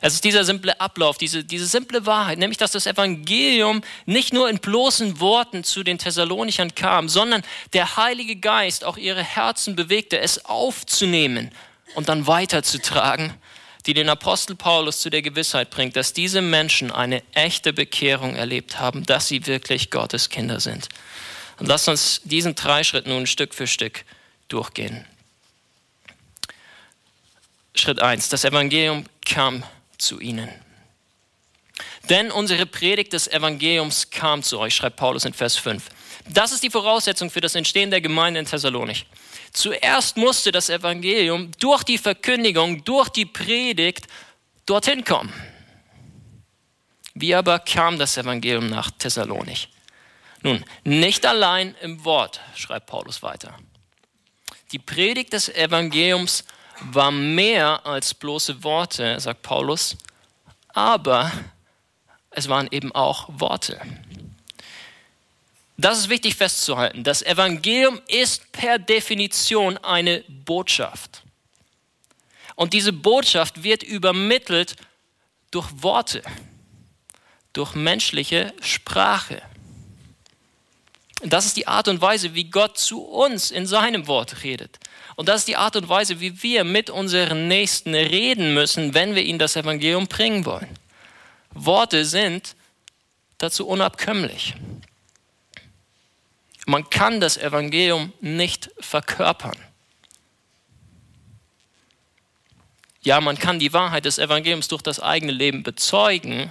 Es 0.00 0.14
ist 0.14 0.22
dieser 0.22 0.44
simple 0.44 0.80
Ablauf, 0.80 1.18
diese, 1.18 1.42
diese 1.42 1.66
simple 1.66 2.06
Wahrheit, 2.06 2.38
nämlich 2.38 2.58
dass 2.58 2.70
das 2.70 2.86
Evangelium 2.86 3.82
nicht 4.06 4.32
nur 4.32 4.48
in 4.48 4.60
bloßen 4.60 5.18
Worten 5.18 5.64
zu 5.64 5.82
den 5.82 5.98
Thessalonichern 5.98 6.76
kam, 6.76 7.08
sondern 7.08 7.42
der 7.72 7.96
Heilige 7.96 8.36
Geist 8.36 8.84
auch 8.84 8.96
ihre 8.96 9.24
Herzen 9.24 9.74
bewegte, 9.74 10.20
es 10.20 10.44
aufzunehmen 10.44 11.50
und 11.96 12.08
dann 12.08 12.28
weiterzutragen, 12.28 13.34
die 13.86 13.94
den 13.94 14.10
Apostel 14.10 14.54
Paulus 14.54 15.00
zu 15.00 15.10
der 15.10 15.22
Gewissheit 15.22 15.70
bringt, 15.70 15.96
dass 15.96 16.12
diese 16.12 16.40
Menschen 16.40 16.92
eine 16.92 17.24
echte 17.32 17.72
Bekehrung 17.72 18.36
erlebt 18.36 18.78
haben, 18.78 19.04
dass 19.04 19.26
sie 19.26 19.44
wirklich 19.48 19.90
Gottes 19.90 20.28
Kinder 20.28 20.60
sind. 20.60 20.88
Und 21.62 21.68
lasst 21.68 21.86
uns 21.86 22.20
diesen 22.24 22.56
drei 22.56 22.82
Schritt 22.82 23.06
nun 23.06 23.24
Stück 23.24 23.54
für 23.54 23.68
Stück 23.68 24.04
durchgehen. 24.48 25.06
Schritt 27.76 28.02
1. 28.02 28.30
Das 28.30 28.44
Evangelium 28.44 29.04
kam 29.24 29.62
zu 29.96 30.18
ihnen. 30.18 30.48
Denn 32.10 32.32
unsere 32.32 32.66
Predigt 32.66 33.12
des 33.12 33.28
Evangeliums 33.28 34.10
kam 34.10 34.42
zu 34.42 34.58
euch, 34.58 34.74
schreibt 34.74 34.96
Paulus 34.96 35.24
in 35.24 35.34
Vers 35.34 35.54
5. 35.54 35.84
Das 36.30 36.50
ist 36.50 36.64
die 36.64 36.70
Voraussetzung 36.70 37.30
für 37.30 37.40
das 37.40 37.54
Entstehen 37.54 37.92
der 37.92 38.00
Gemeinde 38.00 38.40
in 38.40 38.46
Thessalonich. 38.46 39.06
Zuerst 39.52 40.16
musste 40.16 40.50
das 40.50 40.68
Evangelium 40.68 41.52
durch 41.60 41.84
die 41.84 41.98
Verkündigung, 41.98 42.82
durch 42.82 43.08
die 43.08 43.26
Predigt 43.26 44.08
dorthin 44.66 45.04
kommen. 45.04 45.32
Wie 47.14 47.36
aber 47.36 47.60
kam 47.60 48.00
das 48.00 48.16
Evangelium 48.16 48.66
nach 48.66 48.90
Thessalonich? 48.90 49.71
Nun, 50.42 50.64
nicht 50.84 51.24
allein 51.24 51.74
im 51.80 52.04
Wort, 52.04 52.40
schreibt 52.56 52.86
Paulus 52.86 53.22
weiter. 53.22 53.56
Die 54.72 54.78
Predigt 54.78 55.32
des 55.32 55.48
Evangeliums 55.48 56.44
war 56.80 57.10
mehr 57.10 57.86
als 57.86 58.14
bloße 58.14 58.64
Worte, 58.64 59.20
sagt 59.20 59.42
Paulus, 59.42 59.96
aber 60.68 61.30
es 62.30 62.48
waren 62.48 62.68
eben 62.70 62.92
auch 62.92 63.28
Worte. 63.28 63.80
Das 65.76 65.98
ist 65.98 66.08
wichtig 66.08 66.36
festzuhalten. 66.36 67.04
Das 67.04 67.22
Evangelium 67.22 68.00
ist 68.06 68.50
per 68.52 68.78
Definition 68.78 69.78
eine 69.78 70.24
Botschaft. 70.28 71.22
Und 72.54 72.72
diese 72.72 72.92
Botschaft 72.92 73.62
wird 73.62 73.82
übermittelt 73.82 74.76
durch 75.50 75.68
Worte, 75.76 76.22
durch 77.52 77.74
menschliche 77.74 78.54
Sprache. 78.60 79.42
Das 81.24 81.46
ist 81.46 81.56
die 81.56 81.68
Art 81.68 81.86
und 81.88 82.00
Weise, 82.00 82.34
wie 82.34 82.44
Gott 82.44 82.78
zu 82.78 83.02
uns 83.02 83.50
in 83.50 83.66
seinem 83.66 84.06
Wort 84.08 84.42
redet. 84.42 84.78
Und 85.14 85.28
das 85.28 85.40
ist 85.40 85.48
die 85.48 85.56
Art 85.56 85.76
und 85.76 85.88
Weise, 85.88 86.20
wie 86.20 86.42
wir 86.42 86.64
mit 86.64 86.90
unseren 86.90 87.46
Nächsten 87.46 87.94
reden 87.94 88.54
müssen, 88.54 88.94
wenn 88.94 89.14
wir 89.14 89.22
ihnen 89.22 89.38
das 89.38 89.56
Evangelium 89.56 90.08
bringen 90.08 90.44
wollen. 90.46 90.68
Worte 91.54 92.04
sind 92.04 92.56
dazu 93.38 93.68
unabkömmlich. 93.68 94.54
Man 96.66 96.88
kann 96.90 97.20
das 97.20 97.36
Evangelium 97.36 98.12
nicht 98.20 98.70
verkörpern. 98.80 99.56
Ja, 103.02 103.20
man 103.20 103.36
kann 103.36 103.58
die 103.58 103.72
Wahrheit 103.72 104.04
des 104.04 104.18
Evangeliums 104.18 104.68
durch 104.68 104.82
das 104.82 105.00
eigene 105.00 105.32
Leben 105.32 105.64
bezeugen, 105.64 106.50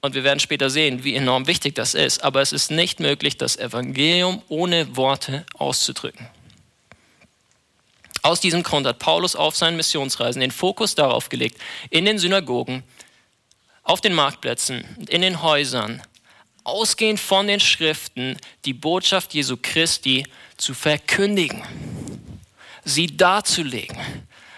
und 0.00 0.14
wir 0.14 0.24
werden 0.24 0.40
später 0.40 0.70
sehen, 0.70 1.04
wie 1.04 1.14
enorm 1.14 1.46
wichtig 1.46 1.74
das 1.74 1.94
ist. 1.94 2.22
Aber 2.22 2.40
es 2.40 2.52
ist 2.52 2.70
nicht 2.70 3.00
möglich, 3.00 3.38
das 3.38 3.56
Evangelium 3.56 4.42
ohne 4.48 4.96
Worte 4.96 5.44
auszudrücken. 5.54 6.28
Aus 8.22 8.40
diesem 8.40 8.62
Grund 8.62 8.86
hat 8.86 8.98
Paulus 8.98 9.36
auf 9.36 9.56
seinen 9.56 9.76
Missionsreisen 9.76 10.40
den 10.40 10.50
Fokus 10.50 10.94
darauf 10.94 11.28
gelegt, 11.28 11.60
in 11.90 12.04
den 12.04 12.18
Synagogen, 12.18 12.82
auf 13.84 14.00
den 14.00 14.14
Marktplätzen 14.14 14.84
und 14.98 15.10
in 15.10 15.22
den 15.22 15.42
Häusern, 15.42 16.02
ausgehend 16.64 17.20
von 17.20 17.46
den 17.46 17.60
Schriften, 17.60 18.36
die 18.64 18.72
Botschaft 18.72 19.32
Jesu 19.32 19.56
Christi 19.60 20.24
zu 20.56 20.74
verkündigen, 20.74 21.62
sie 22.84 23.16
darzulegen, 23.16 23.96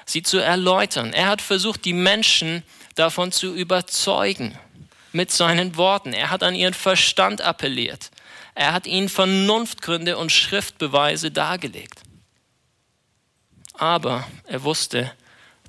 sie 0.06 0.22
zu 0.22 0.38
erläutern. 0.38 1.12
Er 1.12 1.26
hat 1.26 1.42
versucht, 1.42 1.84
die 1.84 1.92
Menschen 1.92 2.62
davon 2.94 3.32
zu 3.32 3.54
überzeugen 3.54 4.58
mit 5.12 5.30
seinen 5.30 5.76
Worten. 5.76 6.12
Er 6.12 6.30
hat 6.30 6.42
an 6.42 6.54
ihren 6.54 6.74
Verstand 6.74 7.40
appelliert. 7.40 8.10
Er 8.54 8.72
hat 8.72 8.86
ihnen 8.86 9.08
Vernunftgründe 9.08 10.16
und 10.18 10.32
Schriftbeweise 10.32 11.30
dargelegt. 11.30 12.00
Aber 13.74 14.26
er 14.46 14.64
wusste, 14.64 15.12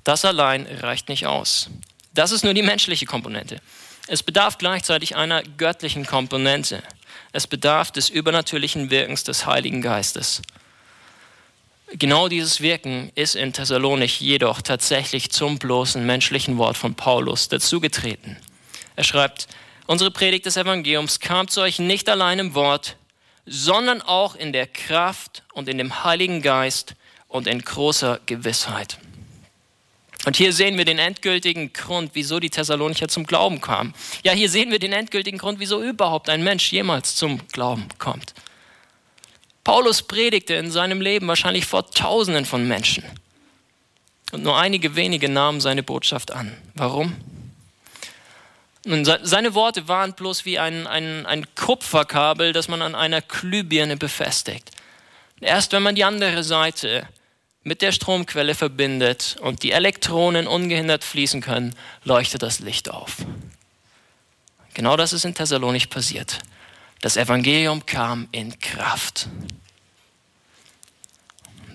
das 0.04 0.24
allein 0.24 0.66
reicht 0.66 1.08
nicht 1.08 1.26
aus. 1.26 1.70
Das 2.14 2.32
ist 2.32 2.42
nur 2.42 2.54
die 2.54 2.62
menschliche 2.62 3.06
Komponente. 3.06 3.60
Es 4.08 4.22
bedarf 4.22 4.58
gleichzeitig 4.58 5.14
einer 5.14 5.42
göttlichen 5.42 6.04
Komponente. 6.04 6.82
Es 7.32 7.46
bedarf 7.46 7.92
des 7.92 8.08
übernatürlichen 8.08 8.90
Wirkens 8.90 9.22
des 9.22 9.46
Heiligen 9.46 9.82
Geistes. 9.82 10.42
Genau 11.92 12.28
dieses 12.28 12.60
Wirken 12.60 13.10
ist 13.14 13.36
in 13.36 13.52
Thessalonich 13.52 14.20
jedoch 14.20 14.62
tatsächlich 14.62 15.30
zum 15.30 15.58
bloßen 15.58 16.04
menschlichen 16.04 16.58
Wort 16.58 16.76
von 16.76 16.94
Paulus 16.94 17.48
dazugetreten. 17.48 18.36
Er 18.96 19.04
schreibt, 19.04 19.48
unsere 19.86 20.10
Predigt 20.10 20.46
des 20.46 20.56
Evangeliums 20.56 21.20
kam 21.20 21.48
zu 21.48 21.60
euch 21.60 21.78
nicht 21.78 22.08
allein 22.08 22.38
im 22.38 22.54
Wort, 22.54 22.96
sondern 23.46 24.02
auch 24.02 24.34
in 24.34 24.52
der 24.52 24.66
Kraft 24.66 25.42
und 25.52 25.68
in 25.68 25.78
dem 25.78 26.04
Heiligen 26.04 26.42
Geist 26.42 26.94
und 27.28 27.46
in 27.46 27.60
großer 27.60 28.20
Gewissheit. 28.26 28.98
Und 30.26 30.36
hier 30.36 30.52
sehen 30.52 30.76
wir 30.76 30.84
den 30.84 30.98
endgültigen 30.98 31.72
Grund, 31.72 32.10
wieso 32.12 32.40
die 32.40 32.50
Thessalonicher 32.50 33.08
zum 33.08 33.26
Glauben 33.26 33.60
kamen. 33.60 33.94
Ja, 34.22 34.32
hier 34.32 34.50
sehen 34.50 34.70
wir 34.70 34.78
den 34.78 34.92
endgültigen 34.92 35.38
Grund, 35.38 35.60
wieso 35.60 35.82
überhaupt 35.82 36.28
ein 36.28 36.44
Mensch 36.44 36.70
jemals 36.72 37.16
zum 37.16 37.46
Glauben 37.48 37.86
kommt. 37.98 38.34
Paulus 39.64 40.02
predigte 40.02 40.54
in 40.54 40.70
seinem 40.70 41.00
Leben 41.00 41.26
wahrscheinlich 41.26 41.64
vor 41.64 41.90
Tausenden 41.90 42.44
von 42.44 42.68
Menschen. 42.68 43.04
Und 44.32 44.42
nur 44.42 44.58
einige 44.58 44.94
wenige 44.94 45.28
nahmen 45.28 45.60
seine 45.60 45.82
Botschaft 45.82 46.30
an. 46.30 46.54
Warum? 46.74 47.16
Und 48.86 49.04
seine 49.04 49.54
Worte 49.54 49.88
waren 49.88 50.14
bloß 50.14 50.44
wie 50.46 50.58
ein, 50.58 50.86
ein, 50.86 51.26
ein 51.26 51.46
Kupferkabel, 51.54 52.52
das 52.52 52.68
man 52.68 52.80
an 52.80 52.94
einer 52.94 53.20
Glühbirne 53.20 53.96
befestigt. 53.96 54.70
Erst 55.40 55.72
wenn 55.72 55.82
man 55.82 55.94
die 55.94 56.04
andere 56.04 56.42
Seite 56.42 57.06
mit 57.62 57.82
der 57.82 57.92
Stromquelle 57.92 58.54
verbindet 58.54 59.36
und 59.40 59.62
die 59.62 59.72
Elektronen 59.72 60.46
ungehindert 60.46 61.04
fließen 61.04 61.42
können, 61.42 61.74
leuchtet 62.04 62.42
das 62.42 62.60
Licht 62.60 62.90
auf. 62.90 63.16
Genau 64.72 64.96
das 64.96 65.12
ist 65.12 65.24
in 65.24 65.34
Thessalonich 65.34 65.90
passiert. 65.90 66.38
Das 67.02 67.16
Evangelium 67.16 67.84
kam 67.84 68.28
in 68.32 68.58
Kraft. 68.60 69.28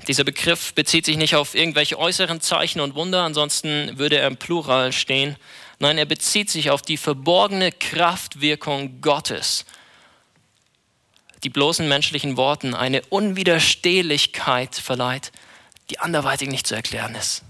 Dieser 0.08 0.24
Begriff 0.24 0.74
bezieht 0.74 1.06
sich 1.06 1.18
nicht 1.18 1.36
auf 1.36 1.56
irgendwelche 1.56 1.98
äußeren 1.98 2.40
Zeichen 2.40 2.80
und 2.80 2.94
Wunder, 2.94 3.24
ansonsten 3.24 3.98
würde 3.98 4.18
er 4.18 4.28
im 4.28 4.38
Plural 4.38 4.92
stehen. 4.92 5.36
Nein, 5.80 5.98
er 5.98 6.06
bezieht 6.06 6.50
sich 6.50 6.70
auf 6.70 6.82
die 6.82 6.98
verborgene 6.98 7.72
Kraftwirkung 7.72 9.02
Gottes, 9.02 9.66
die 11.44 11.50
bloßen 11.50 11.88
menschlichen 11.88 12.38
Worten 12.38 12.74
eine 12.74 13.02
Unwiderstehlichkeit 13.10 14.76
verleiht, 14.76 15.32
die 15.90 16.00
anderweitig 16.00 16.50
nicht 16.50 16.66
zu 16.66 16.76
erklären 16.76 17.14
ist. 17.16 17.44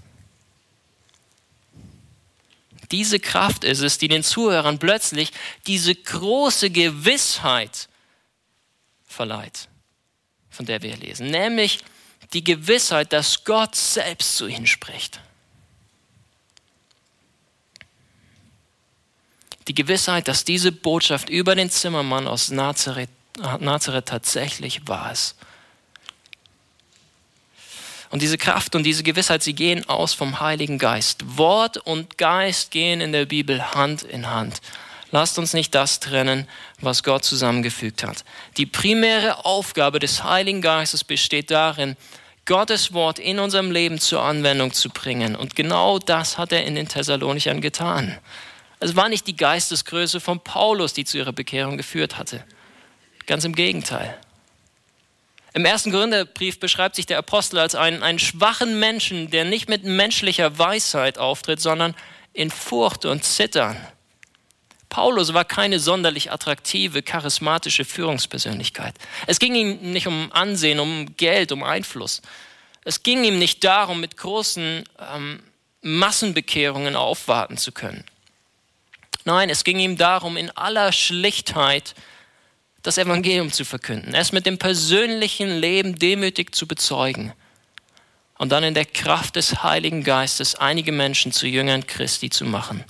Diese 2.90 3.18
Kraft 3.18 3.64
ist 3.64 3.80
es, 3.80 3.98
die 3.98 4.08
den 4.08 4.22
Zuhörern 4.22 4.78
plötzlich 4.78 5.32
diese 5.66 5.94
große 5.94 6.70
Gewissheit 6.70 7.88
verleiht, 9.06 9.68
von 10.50 10.66
der 10.66 10.82
wir 10.82 10.96
lesen, 10.96 11.30
nämlich 11.30 11.80
die 12.32 12.44
Gewissheit, 12.44 13.12
dass 13.12 13.44
Gott 13.44 13.74
selbst 13.74 14.36
zu 14.36 14.46
ihnen 14.46 14.66
spricht. 14.66 15.20
Die 19.68 19.74
Gewissheit, 19.74 20.28
dass 20.28 20.44
diese 20.44 20.72
Botschaft 20.72 21.28
über 21.28 21.54
den 21.54 21.70
Zimmermann 21.70 22.28
aus 22.28 22.50
Nazareth, 22.50 23.10
Nazareth 23.60 24.06
tatsächlich 24.06 24.86
wahr 24.86 25.12
ist. 25.12 25.36
Und 28.10 28.22
diese 28.22 28.38
Kraft 28.38 28.74
und 28.76 28.84
diese 28.84 29.02
Gewissheit, 29.02 29.42
sie 29.42 29.54
gehen 29.54 29.88
aus 29.88 30.14
vom 30.14 30.40
Heiligen 30.40 30.78
Geist. 30.78 31.36
Wort 31.36 31.76
und 31.76 32.16
Geist 32.18 32.70
gehen 32.70 33.00
in 33.00 33.12
der 33.12 33.26
Bibel 33.26 33.74
Hand 33.74 34.02
in 34.02 34.30
Hand. 34.30 34.60
Lasst 35.10 35.38
uns 35.38 35.52
nicht 35.52 35.74
das 35.74 36.00
trennen, 36.00 36.48
was 36.80 37.02
Gott 37.02 37.24
zusammengefügt 37.24 38.04
hat. 38.04 38.24
Die 38.56 38.66
primäre 38.66 39.44
Aufgabe 39.44 39.98
des 39.98 40.24
Heiligen 40.24 40.62
Geistes 40.62 41.04
besteht 41.04 41.50
darin, 41.50 41.96
Gottes 42.44 42.92
Wort 42.92 43.18
in 43.18 43.40
unserem 43.40 43.72
Leben 43.72 43.98
zur 43.98 44.22
Anwendung 44.22 44.72
zu 44.72 44.88
bringen. 44.88 45.34
Und 45.34 45.56
genau 45.56 45.98
das 45.98 46.38
hat 46.38 46.52
er 46.52 46.64
in 46.64 46.76
den 46.76 46.88
Thessalonichern 46.88 47.60
getan. 47.60 48.18
Es 48.78 48.96
war 48.96 49.08
nicht 49.08 49.26
die 49.26 49.36
Geistesgröße 49.36 50.20
von 50.20 50.40
Paulus, 50.40 50.92
die 50.92 51.04
zu 51.04 51.18
ihrer 51.18 51.32
Bekehrung 51.32 51.76
geführt 51.76 52.18
hatte. 52.18 52.44
Ganz 53.26 53.44
im 53.44 53.54
Gegenteil. 53.54 54.18
Im 55.54 55.64
ersten 55.64 55.90
Gründerbrief 55.90 56.60
beschreibt 56.60 56.96
sich 56.96 57.06
der 57.06 57.16
Apostel 57.16 57.58
als 57.58 57.74
einen, 57.74 58.02
einen 58.02 58.18
schwachen 58.18 58.78
Menschen, 58.78 59.30
der 59.30 59.46
nicht 59.46 59.70
mit 59.70 59.84
menschlicher 59.84 60.58
Weisheit 60.58 61.16
auftritt, 61.16 61.60
sondern 61.60 61.94
in 62.34 62.50
Furcht 62.50 63.06
und 63.06 63.24
Zittern. 63.24 63.76
Paulus 64.90 65.32
war 65.32 65.46
keine 65.46 65.80
sonderlich 65.80 66.30
attraktive, 66.30 67.02
charismatische 67.02 67.86
Führungspersönlichkeit. 67.86 68.94
Es 69.26 69.38
ging 69.38 69.54
ihm 69.54 69.92
nicht 69.92 70.06
um 70.06 70.30
Ansehen, 70.32 70.78
um 70.78 71.16
Geld, 71.16 71.52
um 71.52 71.62
Einfluss. 71.62 72.20
Es 72.84 73.02
ging 73.02 73.24
ihm 73.24 73.38
nicht 73.38 73.64
darum, 73.64 74.00
mit 74.00 74.16
großen 74.16 74.84
ähm, 75.14 75.42
Massenbekehrungen 75.80 76.94
aufwarten 76.96 77.56
zu 77.56 77.72
können. 77.72 78.04
Nein, 79.26 79.50
es 79.50 79.64
ging 79.64 79.80
ihm 79.80 79.96
darum, 79.96 80.36
in 80.36 80.50
aller 80.52 80.92
Schlichtheit 80.92 81.96
das 82.82 82.96
Evangelium 82.96 83.50
zu 83.50 83.64
verkünden, 83.64 84.14
es 84.14 84.30
mit 84.30 84.46
dem 84.46 84.56
persönlichen 84.56 85.58
Leben 85.58 85.96
demütig 85.96 86.54
zu 86.54 86.68
bezeugen 86.68 87.32
und 88.38 88.52
dann 88.52 88.62
in 88.62 88.74
der 88.74 88.84
Kraft 88.84 89.34
des 89.34 89.64
Heiligen 89.64 90.04
Geistes 90.04 90.54
einige 90.54 90.92
Menschen 90.92 91.32
zu 91.32 91.48
Jüngern 91.48 91.88
Christi 91.88 92.30
zu 92.30 92.44
machen. 92.44 92.84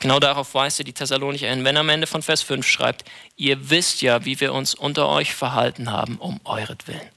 Genau 0.00 0.18
darauf 0.18 0.52
weist 0.52 0.80
er 0.80 0.84
die 0.84 0.92
Thessalonicher 0.92 1.48
hin, 1.48 1.62
wenn 1.62 1.76
er 1.76 1.82
am 1.82 1.90
Ende 1.90 2.08
von 2.08 2.20
Vers 2.20 2.42
5 2.42 2.66
schreibt, 2.66 3.04
ihr 3.36 3.70
wisst 3.70 4.02
ja, 4.02 4.24
wie 4.24 4.40
wir 4.40 4.52
uns 4.52 4.74
unter 4.74 5.08
euch 5.08 5.32
verhalten 5.32 5.92
haben, 5.92 6.16
um 6.16 6.40
euretwillen. 6.42 7.08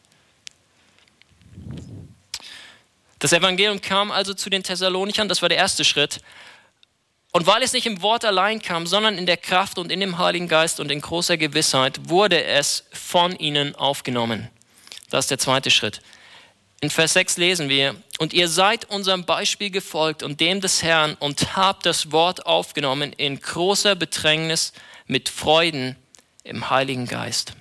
Das 3.17 3.33
Evangelium 3.33 3.81
kam 3.81 4.11
also 4.11 4.35
zu 4.35 4.51
den 4.51 4.61
Thessalonichern, 4.61 5.27
das 5.27 5.41
war 5.41 5.49
der 5.49 5.57
erste 5.57 5.83
Schritt. 5.83 6.21
Und 7.37 7.45
weil 7.45 7.61
es 7.61 7.71
nicht 7.71 7.85
im 7.85 8.01
Wort 8.01 8.25
allein 8.25 8.63
kam, 8.63 8.87
sondern 8.87 9.15
in 9.15 9.27
der 9.27 9.37
Kraft 9.37 9.77
und 9.77 9.91
in 9.91 9.99
dem 9.99 10.17
Heiligen 10.17 10.47
Geist 10.47 10.79
und 10.79 10.91
in 10.91 11.01
großer 11.01 11.37
Gewissheit, 11.37 12.09
wurde 12.09 12.43
es 12.43 12.85
von 12.91 13.35
ihnen 13.35 13.75
aufgenommen. 13.75 14.49
Das 15.11 15.25
ist 15.25 15.29
der 15.29 15.37
zweite 15.37 15.69
Schritt. 15.69 16.01
In 16.81 16.89
Vers 16.89 17.13
6 17.13 17.37
lesen 17.37 17.69
wir, 17.69 17.95
und 18.17 18.33
ihr 18.33 18.49
seid 18.49 18.85
unserem 18.85 19.23
Beispiel 19.23 19.69
gefolgt 19.69 20.23
und 20.23 20.39
dem 20.41 20.61
des 20.61 20.81
Herrn 20.81 21.13
und 21.19 21.55
habt 21.55 21.85
das 21.85 22.11
Wort 22.11 22.47
aufgenommen 22.47 23.13
in 23.13 23.39
großer 23.39 23.93
Bedrängnis 23.93 24.73
mit 25.05 25.29
Freuden 25.29 25.95
im 26.43 26.71
Heiligen 26.71 27.05
Geist. 27.05 27.53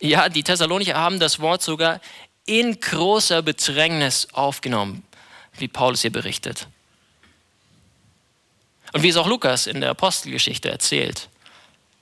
Ja, 0.00 0.28
die 0.28 0.42
Thessalonicher 0.42 0.96
haben 0.96 1.20
das 1.20 1.38
Wort 1.38 1.62
sogar 1.62 2.00
in 2.44 2.80
großer 2.80 3.42
Bedrängnis 3.42 4.26
aufgenommen, 4.32 5.04
wie 5.58 5.68
Paulus 5.68 6.02
hier 6.02 6.10
berichtet. 6.10 6.66
Und 8.92 9.02
wie 9.02 9.08
es 9.08 9.16
auch 9.16 9.26
Lukas 9.26 9.66
in 9.66 9.80
der 9.80 9.90
Apostelgeschichte 9.90 10.70
erzählt. 10.70 11.28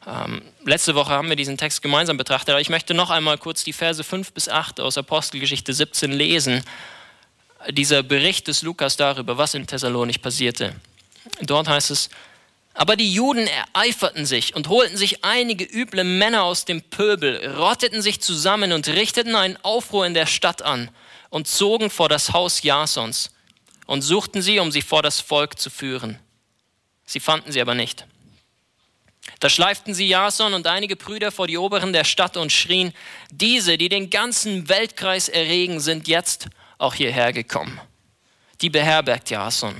Ähm, 0.06 0.42
letzte 0.64 0.94
Woche 0.94 1.10
haben 1.10 1.28
wir 1.28 1.36
diesen 1.36 1.58
Text 1.58 1.82
gemeinsam 1.82 2.16
betrachtet, 2.16 2.50
aber 2.50 2.60
ich 2.60 2.70
möchte 2.70 2.94
noch 2.94 3.10
einmal 3.10 3.36
kurz 3.36 3.64
die 3.64 3.72
Verse 3.72 4.02
5 4.02 4.32
bis 4.32 4.48
8 4.48 4.80
aus 4.80 4.96
Apostelgeschichte 4.96 5.72
17 5.72 6.12
lesen. 6.12 6.62
Dieser 7.70 8.02
Bericht 8.02 8.48
des 8.48 8.62
Lukas 8.62 8.96
darüber, 8.96 9.36
was 9.36 9.54
in 9.54 9.66
Thessalonich 9.66 10.22
passierte. 10.22 10.74
Dort 11.42 11.68
heißt 11.68 11.90
es, 11.90 12.08
aber 12.72 12.94
die 12.94 13.12
Juden 13.12 13.48
ereiferten 13.48 14.24
sich 14.24 14.54
und 14.54 14.68
holten 14.68 14.96
sich 14.96 15.24
einige 15.24 15.64
üble 15.64 16.04
Männer 16.04 16.44
aus 16.44 16.64
dem 16.64 16.80
Pöbel, 16.80 17.54
rotteten 17.56 18.02
sich 18.02 18.20
zusammen 18.20 18.72
und 18.72 18.86
richteten 18.86 19.34
einen 19.34 19.56
Aufruhr 19.64 20.06
in 20.06 20.14
der 20.14 20.26
Stadt 20.26 20.62
an 20.62 20.88
und 21.28 21.48
zogen 21.48 21.90
vor 21.90 22.08
das 22.08 22.32
Haus 22.32 22.62
Jasons 22.62 23.30
und 23.86 24.02
suchten 24.02 24.42
sie, 24.42 24.60
um 24.60 24.70
sie 24.70 24.82
vor 24.82 25.02
das 25.02 25.20
Volk 25.20 25.58
zu 25.58 25.70
führen. 25.70 26.20
Sie 27.08 27.20
fanden 27.20 27.52
sie 27.52 27.62
aber 27.62 27.74
nicht. 27.74 28.04
Da 29.40 29.48
schleiften 29.48 29.94
sie 29.94 30.06
Jason 30.06 30.52
und 30.52 30.66
einige 30.66 30.94
Brüder 30.94 31.32
vor 31.32 31.46
die 31.46 31.56
Oberen 31.56 31.94
der 31.94 32.04
Stadt 32.04 32.36
und 32.36 32.52
schrien, 32.52 32.92
diese, 33.30 33.78
die 33.78 33.88
den 33.88 34.10
ganzen 34.10 34.68
Weltkreis 34.68 35.30
erregen, 35.30 35.80
sind 35.80 36.06
jetzt 36.06 36.48
auch 36.76 36.92
hierher 36.92 37.32
gekommen. 37.32 37.80
Die 38.60 38.68
beherbergt 38.68 39.30
Jason. 39.30 39.74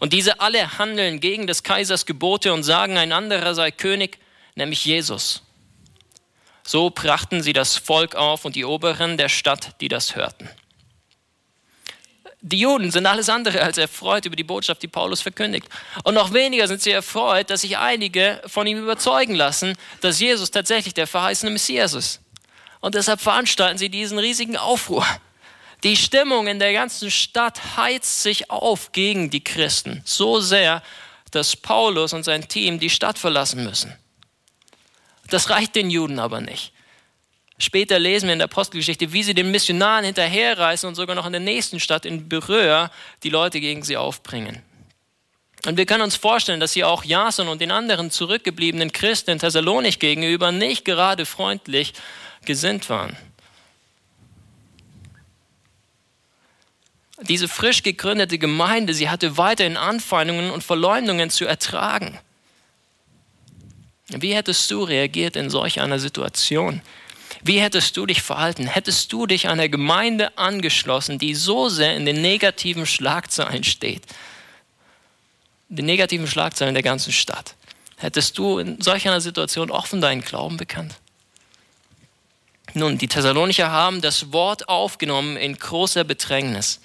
Und 0.00 0.12
diese 0.12 0.38
alle 0.38 0.76
handeln 0.78 1.18
gegen 1.18 1.46
des 1.46 1.62
Kaisers 1.62 2.04
Gebote 2.04 2.52
und 2.52 2.62
sagen, 2.62 2.98
ein 2.98 3.12
anderer 3.12 3.54
sei 3.54 3.70
König, 3.70 4.18
nämlich 4.54 4.84
Jesus. 4.84 5.42
So 6.62 6.90
brachten 6.90 7.42
sie 7.42 7.54
das 7.54 7.78
Volk 7.78 8.16
auf 8.16 8.44
und 8.44 8.54
die 8.54 8.66
Oberen 8.66 9.16
der 9.16 9.30
Stadt, 9.30 9.80
die 9.80 9.88
das 9.88 10.14
hörten. 10.14 10.50
Die 12.46 12.58
Juden 12.58 12.90
sind 12.90 13.06
alles 13.06 13.30
andere 13.30 13.62
als 13.62 13.78
erfreut 13.78 14.26
über 14.26 14.36
die 14.36 14.44
Botschaft, 14.44 14.82
die 14.82 14.86
Paulus 14.86 15.22
verkündigt. 15.22 15.66
Und 16.02 16.12
noch 16.12 16.34
weniger 16.34 16.68
sind 16.68 16.82
sie 16.82 16.90
erfreut, 16.90 17.48
dass 17.48 17.62
sich 17.62 17.78
einige 17.78 18.42
von 18.46 18.66
ihm 18.66 18.76
überzeugen 18.76 19.34
lassen, 19.34 19.74
dass 20.02 20.20
Jesus 20.20 20.50
tatsächlich 20.50 20.92
der 20.92 21.06
verheißene 21.06 21.50
Messias 21.50 21.94
ist. 21.94 22.20
Und 22.80 22.96
deshalb 22.96 23.22
veranstalten 23.22 23.78
sie 23.78 23.88
diesen 23.88 24.18
riesigen 24.18 24.58
Aufruhr. 24.58 25.06
Die 25.84 25.96
Stimmung 25.96 26.46
in 26.46 26.58
der 26.58 26.74
ganzen 26.74 27.10
Stadt 27.10 27.78
heizt 27.78 28.22
sich 28.22 28.50
auf 28.50 28.92
gegen 28.92 29.30
die 29.30 29.42
Christen. 29.42 30.02
So 30.04 30.38
sehr, 30.40 30.82
dass 31.30 31.56
Paulus 31.56 32.12
und 32.12 32.24
sein 32.24 32.46
Team 32.46 32.78
die 32.78 32.90
Stadt 32.90 33.18
verlassen 33.18 33.64
müssen. 33.64 33.96
Das 35.30 35.48
reicht 35.48 35.76
den 35.76 35.88
Juden 35.88 36.18
aber 36.18 36.42
nicht. 36.42 36.73
Später 37.58 37.98
lesen 37.98 38.26
wir 38.26 38.32
in 38.32 38.40
der 38.40 38.46
Apostelgeschichte, 38.46 39.12
wie 39.12 39.22
sie 39.22 39.34
den 39.34 39.50
Missionaren 39.50 40.04
hinterherreißen 40.04 40.88
und 40.88 40.96
sogar 40.96 41.14
noch 41.14 41.26
in 41.26 41.32
der 41.32 41.40
nächsten 41.40 41.78
Stadt 41.78 42.04
in 42.04 42.28
Beröa 42.28 42.90
die 43.22 43.30
Leute 43.30 43.60
gegen 43.60 43.82
sie 43.82 43.96
aufbringen. 43.96 44.62
Und 45.66 45.78
wir 45.78 45.86
können 45.86 46.02
uns 46.02 46.16
vorstellen, 46.16 46.60
dass 46.60 46.72
sie 46.72 46.84
auch 46.84 47.04
Jason 47.04 47.48
und 47.48 47.60
den 47.60 47.70
anderen 47.70 48.10
zurückgebliebenen 48.10 48.92
Christen 48.92 49.30
in 49.30 49.38
Thessalonik 49.38 49.98
gegenüber 49.98 50.52
nicht 50.52 50.84
gerade 50.84 51.24
freundlich 51.24 51.94
gesinnt 52.44 52.90
waren. 52.90 53.16
Diese 57.22 57.48
frisch 57.48 57.82
gegründete 57.82 58.38
Gemeinde, 58.38 58.92
sie 58.92 59.08
hatte 59.08 59.38
weiterhin 59.38 59.76
Anfeindungen 59.76 60.50
und 60.50 60.64
Verleumdungen 60.64 61.30
zu 61.30 61.46
ertragen. 61.46 62.18
Wie 64.08 64.34
hättest 64.34 64.70
du 64.70 64.82
reagiert 64.82 65.36
in 65.36 65.48
solch 65.48 65.80
einer 65.80 65.98
Situation? 65.98 66.82
Wie 67.46 67.60
hättest 67.60 67.98
du 67.98 68.06
dich 68.06 68.22
verhalten? 68.22 68.66
Hättest 68.66 69.12
du 69.12 69.26
dich 69.26 69.48
einer 69.48 69.68
Gemeinde 69.68 70.36
angeschlossen, 70.38 71.18
die 71.18 71.34
so 71.34 71.68
sehr 71.68 71.94
in 71.94 72.06
den 72.06 72.22
negativen 72.22 72.86
Schlagzeilen 72.86 73.64
steht? 73.64 74.02
Den 75.68 75.84
negativen 75.84 76.26
Schlagzeilen 76.26 76.72
der 76.72 76.82
ganzen 76.82 77.12
Stadt. 77.12 77.54
Hättest 77.98 78.38
du 78.38 78.58
in 78.58 78.80
solch 78.80 79.06
einer 79.06 79.20
Situation 79.20 79.70
offen 79.70 80.00
deinen 80.00 80.22
Glauben 80.22 80.56
bekannt? 80.56 80.94
Nun, 82.72 82.96
die 82.96 83.08
Thessalonicher 83.08 83.70
haben 83.70 84.00
das 84.00 84.32
Wort 84.32 84.70
aufgenommen 84.70 85.36
in 85.36 85.58
großer 85.58 86.02
Bedrängnis. 86.02 86.80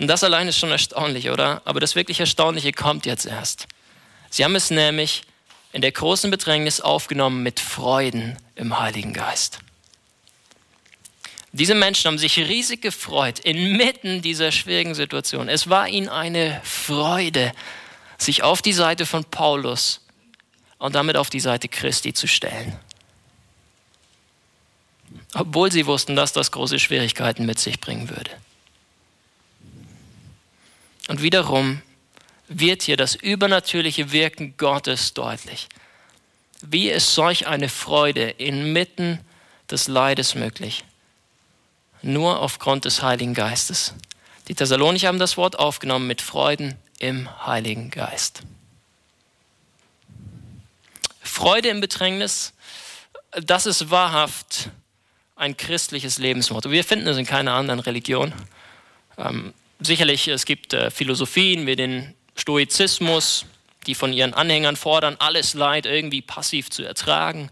Und 0.00 0.08
das 0.08 0.24
allein 0.24 0.48
ist 0.48 0.58
schon 0.58 0.72
erstaunlich, 0.72 1.30
oder? 1.30 1.62
Aber 1.64 1.78
das 1.78 1.94
wirklich 1.94 2.18
Erstaunliche 2.18 2.72
kommt 2.72 3.06
jetzt 3.06 3.26
erst. 3.26 3.68
Sie 4.28 4.44
haben 4.44 4.56
es 4.56 4.70
nämlich 4.70 5.22
in 5.72 5.82
der 5.82 5.92
großen 5.92 6.32
Bedrängnis 6.32 6.80
aufgenommen 6.80 7.44
mit 7.44 7.60
Freuden 7.60 8.36
im 8.56 8.76
Heiligen 8.80 9.12
Geist. 9.12 9.60
Diese 11.54 11.76
Menschen 11.76 12.08
haben 12.08 12.18
sich 12.18 12.36
riesig 12.36 12.82
gefreut 12.82 13.38
inmitten 13.38 14.22
dieser 14.22 14.50
schwierigen 14.50 14.96
Situation. 14.96 15.48
Es 15.48 15.70
war 15.70 15.88
ihnen 15.88 16.08
eine 16.08 16.60
Freude, 16.64 17.52
sich 18.18 18.42
auf 18.42 18.60
die 18.60 18.72
Seite 18.72 19.06
von 19.06 19.24
Paulus 19.24 20.00
und 20.78 20.96
damit 20.96 21.16
auf 21.16 21.30
die 21.30 21.38
Seite 21.38 21.68
Christi 21.68 22.12
zu 22.12 22.26
stellen. 22.26 22.76
Obwohl 25.34 25.70
sie 25.70 25.86
wussten, 25.86 26.16
dass 26.16 26.32
das 26.32 26.50
große 26.50 26.80
Schwierigkeiten 26.80 27.46
mit 27.46 27.60
sich 27.60 27.78
bringen 27.78 28.10
würde. 28.10 28.32
Und 31.06 31.22
wiederum 31.22 31.82
wird 32.48 32.82
hier 32.82 32.96
das 32.96 33.14
übernatürliche 33.14 34.10
Wirken 34.10 34.56
Gottes 34.56 35.14
deutlich. 35.14 35.68
Wie 36.62 36.90
ist 36.90 37.14
solch 37.14 37.46
eine 37.46 37.68
Freude 37.68 38.30
inmitten 38.30 39.20
des 39.70 39.86
Leides 39.86 40.34
möglich? 40.34 40.82
Nur 42.04 42.40
aufgrund 42.40 42.84
des 42.84 43.02
Heiligen 43.02 43.34
Geistes. 43.34 43.94
Die 44.48 44.54
Thessalonicher 44.54 45.08
haben 45.08 45.18
das 45.18 45.36
Wort 45.36 45.58
aufgenommen 45.58 46.06
mit 46.06 46.20
Freuden 46.20 46.76
im 46.98 47.28
Heiligen 47.46 47.90
Geist. 47.90 48.42
Freude 51.22 51.70
im 51.70 51.80
Bedrängnis, 51.80 52.52
das 53.32 53.66
ist 53.66 53.90
wahrhaft 53.90 54.70
ein 55.36 55.56
christliches 55.56 56.18
Lebensmotto. 56.18 56.70
Wir 56.70 56.84
finden 56.84 57.08
es 57.08 57.16
in 57.16 57.26
keiner 57.26 57.54
anderen 57.54 57.80
Religion. 57.80 58.32
Ähm, 59.18 59.54
sicherlich, 59.80 60.28
es 60.28 60.44
gibt 60.44 60.74
äh, 60.74 60.90
Philosophien 60.90 61.66
wie 61.66 61.76
den 61.76 62.14
Stoizismus, 62.36 63.46
die 63.86 63.94
von 63.94 64.12
ihren 64.12 64.34
Anhängern 64.34 64.76
fordern, 64.76 65.16
alles 65.18 65.54
Leid 65.54 65.86
irgendwie 65.86 66.22
passiv 66.22 66.70
zu 66.70 66.84
ertragen. 66.84 67.50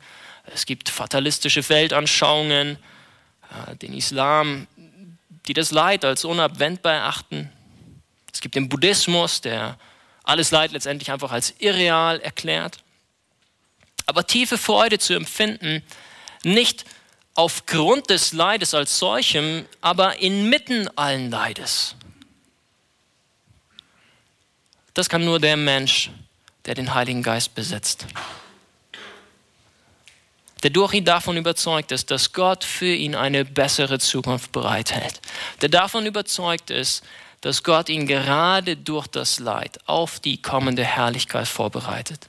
Es 0.55 0.67
gibt 0.67 0.89
fatalistische 0.89 1.69
Weltanschauungen, 1.69 2.79
den 3.81 3.95
Islam, 3.95 4.67
die 5.47 5.55
das 5.55 5.71
Leid 5.71 6.05
als 6.05 6.25
unabwendbar 6.25 6.95
erachten. 6.95 7.51
Es 8.33 8.41
gibt 8.41 8.55
den 8.55 8.69
Buddhismus, 8.69 9.41
der 9.41 9.79
alles 10.25 10.51
Leid 10.51 10.73
letztendlich 10.73 11.11
einfach 11.11 11.33
als 11.33 11.55
irreal 11.59 12.21
erklärt. 12.21 12.79
Aber 14.07 14.27
tiefe 14.27 14.59
Freude 14.59 14.99
zu 14.99 15.15
empfinden, 15.15 15.83
nicht 16.45 16.85
aufgrund 17.35 18.11
des 18.11 18.33
Leides 18.33 18.75
als 18.75 18.99
solchem, 18.99 19.67
aber 19.81 20.19
inmitten 20.19 20.89
allen 20.97 21.31
Leides. 21.31 21.97
Das 24.95 25.09
kann 25.09 25.25
nur 25.25 25.41
der 25.41 25.57
Mensch, 25.57 26.11
der 26.67 26.75
den 26.75 26.93
Heiligen 26.95 27.23
Geist 27.23 27.55
besitzt. 27.55 28.07
Der 30.63 30.71
durch 30.71 30.95
ihn 30.95 31.05
davon 31.05 31.37
überzeugt 31.37 31.91
ist, 31.91 32.11
dass 32.11 32.33
Gott 32.33 32.63
für 32.63 32.95
ihn 32.95 33.15
eine 33.15 33.45
bessere 33.45 33.99
Zukunft 33.99 34.53
bereithält. 34.53 35.21
Der 35.61 35.69
davon 35.69 36.07
überzeugt 36.07 36.71
ist, 36.71 37.03
dass 37.41 37.65
Gott 37.65 37.89
ihn 37.89 38.07
gerade 38.07 38.77
durch 38.77 39.09
das 39.09 39.41
Leid 39.41 39.81
auf 39.87 40.21
die 40.21 40.41
kommende 40.41 40.85
Herrlichkeit 40.85 41.49
vorbereitet. 41.49 42.29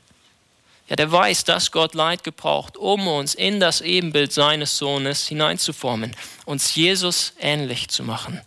Ja, 0.89 0.96
der 0.96 1.12
weiß, 1.12 1.46
dass 1.46 1.72
Gott 1.72 1.93
Leid 1.93 2.24
gebraucht, 2.24 2.76
um 2.76 3.08
uns 3.08 3.36
in 3.36 3.60
das 3.60 3.82
Ebenbild 3.82 4.34
seines 4.34 4.78
Sohnes 4.78 5.28
hineinzuformen, 5.28 6.15
uns 6.46 6.76
Jesus 6.76 7.34
ähnlich 7.39 7.88
zu 7.88 8.04
machen. 8.04 8.41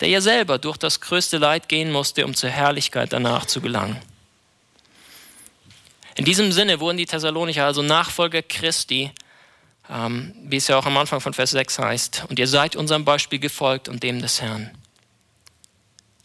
Der 0.00 0.08
ja 0.08 0.20
selber 0.20 0.58
durch 0.58 0.78
das 0.78 1.00
größte 1.00 1.38
Leid 1.38 1.68
gehen 1.68 1.92
musste, 1.92 2.24
um 2.24 2.34
zur 2.34 2.50
Herrlichkeit 2.50 3.12
danach 3.12 3.46
zu 3.46 3.60
gelangen. 3.60 4.00
In 6.14 6.24
diesem 6.24 6.52
Sinne 6.52 6.80
wurden 6.80 6.98
die 6.98 7.06
Thessalonicher 7.06 7.64
also 7.64 7.82
Nachfolger 7.82 8.42
Christi, 8.42 9.10
ähm, 9.90 10.34
wie 10.44 10.56
es 10.56 10.68
ja 10.68 10.78
auch 10.78 10.86
am 10.86 10.96
Anfang 10.96 11.20
von 11.20 11.32
Vers 11.32 11.50
6 11.50 11.78
heißt. 11.78 12.24
Und 12.28 12.38
ihr 12.38 12.46
seid 12.46 12.76
unserem 12.76 13.04
Beispiel 13.04 13.38
gefolgt 13.38 13.88
und 13.88 14.02
dem 14.02 14.20
des 14.20 14.40
Herrn. 14.42 14.70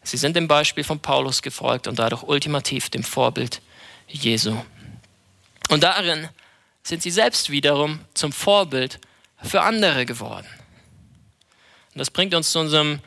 Sie 0.04 0.18
sind 0.18 0.36
dem 0.36 0.48
Beispiel 0.48 0.84
von 0.84 1.00
Paulus 1.00 1.42
gefolgt 1.42 1.88
und 1.88 2.00
dadurch 2.00 2.24
ultimativ 2.24 2.90
dem 2.90 3.04
Vorbild 3.04 3.62
Jesu. 4.08 4.56
Und 5.70 5.84
darin 5.84 6.30
sind 6.84 7.04
sie 7.04 7.12
selbst 7.12 7.50
wiederum 7.50 8.00
zum 8.14 8.32
Vorbild 8.32 9.00
für 9.44 9.62
andere 9.62 10.06
geworden. 10.06 10.48
Und 11.94 12.00
das 12.00 12.10
bringt 12.10 12.34
uns 12.34 12.52
zu 12.52 12.60
unserem 12.60 13.00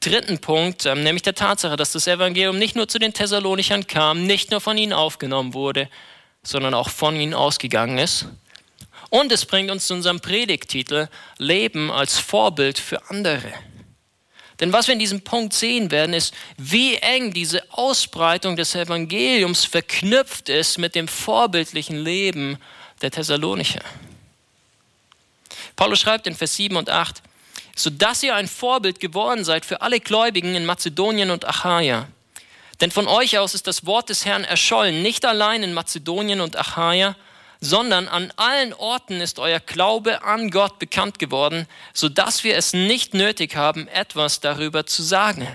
dritten 0.00 0.38
Punkt, 0.38 0.86
ähm, 0.86 1.02
nämlich 1.02 1.22
der 1.22 1.34
Tatsache, 1.34 1.76
dass 1.76 1.92
das 1.92 2.06
Evangelium 2.06 2.58
nicht 2.58 2.74
nur 2.74 2.88
zu 2.88 2.98
den 2.98 3.12
Thessalonichern 3.12 3.86
kam, 3.86 4.26
nicht 4.26 4.50
nur 4.50 4.60
von 4.60 4.76
ihnen 4.78 4.92
aufgenommen 4.92 5.54
wurde, 5.54 5.88
sondern 6.42 6.74
auch 6.74 6.88
von 6.88 7.16
ihnen 7.16 7.34
ausgegangen 7.34 7.98
ist. 7.98 8.26
Und 9.10 9.32
es 9.32 9.44
bringt 9.44 9.70
uns 9.70 9.86
zu 9.86 9.94
unserem 9.94 10.20
Predigtitel 10.20 11.08
Leben 11.38 11.90
als 11.90 12.18
Vorbild 12.18 12.78
für 12.78 13.10
andere. 13.10 13.52
Denn 14.60 14.72
was 14.72 14.86
wir 14.86 14.92
in 14.92 15.00
diesem 15.00 15.22
Punkt 15.22 15.54
sehen 15.54 15.90
werden, 15.90 16.14
ist, 16.14 16.34
wie 16.58 16.96
eng 16.96 17.32
diese 17.32 17.62
Ausbreitung 17.72 18.56
des 18.56 18.74
Evangeliums 18.74 19.64
verknüpft 19.64 20.50
ist 20.50 20.78
mit 20.78 20.94
dem 20.94 21.08
vorbildlichen 21.08 21.98
Leben 21.98 22.58
der 23.00 23.10
Thessalonicher. 23.10 23.80
Paulus 25.76 26.00
schreibt 26.00 26.26
in 26.26 26.36
Vers 26.36 26.56
7 26.56 26.76
und 26.76 26.90
8, 26.90 27.22
sodass 27.74 28.22
ihr 28.22 28.34
ein 28.34 28.48
Vorbild 28.48 29.00
geworden 29.00 29.44
seid 29.44 29.64
für 29.64 29.80
alle 29.80 29.98
Gläubigen 29.98 30.54
in 30.54 30.66
Mazedonien 30.66 31.30
und 31.30 31.46
Achaia. 31.46 32.08
Denn 32.80 32.90
von 32.90 33.06
euch 33.06 33.38
aus 33.38 33.54
ist 33.54 33.66
das 33.66 33.84
Wort 33.84 34.08
des 34.08 34.24
Herrn 34.24 34.44
erschollen, 34.44 35.02
nicht 35.02 35.24
allein 35.24 35.62
in 35.62 35.74
Mazedonien 35.74 36.40
und 36.40 36.56
Achaia, 36.56 37.14
sondern 37.60 38.08
an 38.08 38.32
allen 38.36 38.72
Orten 38.72 39.20
ist 39.20 39.38
euer 39.38 39.60
Glaube 39.60 40.22
an 40.22 40.50
Gott 40.50 40.78
bekannt 40.78 41.18
geworden, 41.18 41.66
so 41.92 42.08
dass 42.08 42.42
wir 42.42 42.56
es 42.56 42.72
nicht 42.72 43.12
nötig 43.12 43.54
haben, 43.54 43.86
etwas 43.88 44.40
darüber 44.40 44.86
zu 44.86 45.02
sagen. 45.02 45.46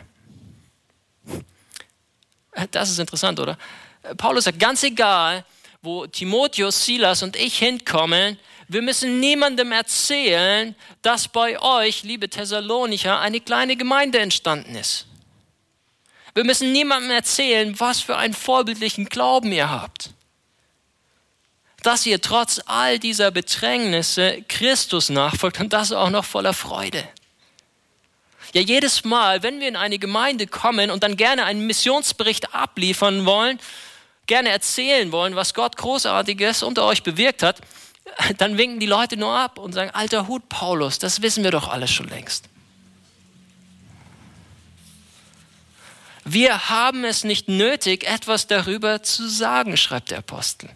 Das 2.71 2.91
ist 2.91 2.99
interessant, 2.99 3.39
oder? 3.39 3.57
Paulus 4.17 4.43
sagt, 4.43 4.59
ganz 4.59 4.83
egal, 4.83 5.43
wo 5.81 6.05
Timotheus, 6.05 6.85
Silas 6.85 7.23
und 7.23 7.35
ich 7.35 7.57
hinkommen, 7.57 8.37
wir 8.67 8.81
müssen 8.81 9.19
niemandem 9.19 9.71
erzählen, 9.71 10.75
dass 11.01 11.27
bei 11.27 11.59
euch, 11.59 12.03
liebe 12.03 12.29
Thessalonicher, 12.29 13.19
eine 13.19 13.39
kleine 13.39 13.75
Gemeinde 13.75 14.19
entstanden 14.19 14.75
ist. 14.75 15.05
Wir 16.35 16.43
müssen 16.43 16.71
niemandem 16.71 17.09
erzählen, 17.09 17.79
was 17.79 18.01
für 18.01 18.17
einen 18.17 18.35
vorbildlichen 18.35 19.05
Glauben 19.05 19.51
ihr 19.51 19.71
habt 19.71 20.11
dass 21.85 22.05
ihr 22.07 22.19
trotz 22.19 22.59
all 22.65 22.97
dieser 22.97 23.29
Bedrängnisse 23.29 24.43
Christus 24.47 25.09
nachfolgt 25.09 25.59
und 25.59 25.71
das 25.71 25.91
auch 25.91 26.09
noch 26.09 26.25
voller 26.25 26.53
Freude. 26.53 27.07
Ja, 28.53 28.61
jedes 28.61 29.03
Mal, 29.03 29.43
wenn 29.43 29.59
wir 29.59 29.67
in 29.67 29.75
eine 29.75 29.99
Gemeinde 29.99 30.47
kommen 30.47 30.89
und 30.89 31.03
dann 31.03 31.15
gerne 31.15 31.45
einen 31.45 31.67
Missionsbericht 31.67 32.55
abliefern 32.55 33.25
wollen, 33.27 33.59
gerne 34.25 34.49
erzählen 34.49 35.11
wollen, 35.11 35.35
was 35.35 35.53
Gott 35.53 35.77
Großartiges 35.77 36.63
unter 36.63 36.85
euch 36.85 37.03
bewirkt 37.03 37.43
hat, 37.43 37.61
dann 38.37 38.57
winken 38.57 38.79
die 38.79 38.87
Leute 38.87 39.15
nur 39.15 39.37
ab 39.37 39.59
und 39.59 39.73
sagen, 39.73 39.91
alter 39.91 40.27
Hut 40.27 40.49
Paulus, 40.49 40.97
das 40.97 41.21
wissen 41.21 41.43
wir 41.43 41.51
doch 41.51 41.67
alles 41.67 41.91
schon 41.91 42.07
längst. 42.07 42.45
Wir 46.27 46.69
haben 46.69 47.05
es 47.05 47.23
nicht 47.23 47.47
nötig, 47.47 48.03
etwas 48.03 48.47
darüber 48.47 49.03
zu 49.03 49.29
sagen, 49.29 49.77
schreibt 49.77 50.09
der 50.09 50.17
Apostel. 50.17 50.69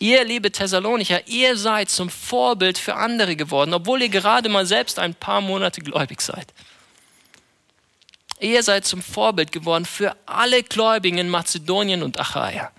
Ihr, 0.00 0.24
liebe 0.24 0.50
Thessalonicher, 0.50 1.28
ihr 1.28 1.56
seid 1.56 1.90
zum 1.90 2.10
Vorbild 2.10 2.76
für 2.76 2.96
andere 2.96 3.36
geworden, 3.36 3.72
obwohl 3.72 4.02
ihr 4.02 4.08
gerade 4.08 4.48
mal 4.48 4.66
selbst 4.66 4.98
ein 4.98 5.14
paar 5.14 5.40
Monate 5.40 5.80
gläubig 5.80 6.22
seid. 6.22 6.52
Ihr 8.40 8.62
seid 8.64 8.84
zum 8.84 9.00
Vorbild 9.00 9.52
geworden 9.52 9.84
für 9.84 10.16
alle 10.26 10.64
Gläubigen 10.64 11.18
in 11.18 11.28
Mazedonien 11.28 12.02
und 12.02 12.18
Achaia. 12.18 12.72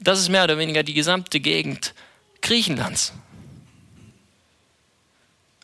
Das 0.00 0.18
ist 0.18 0.28
mehr 0.28 0.44
oder 0.44 0.58
weniger 0.58 0.82
die 0.82 0.94
gesamte 0.94 1.40
Gegend 1.40 1.94
Griechenlands. 2.42 3.14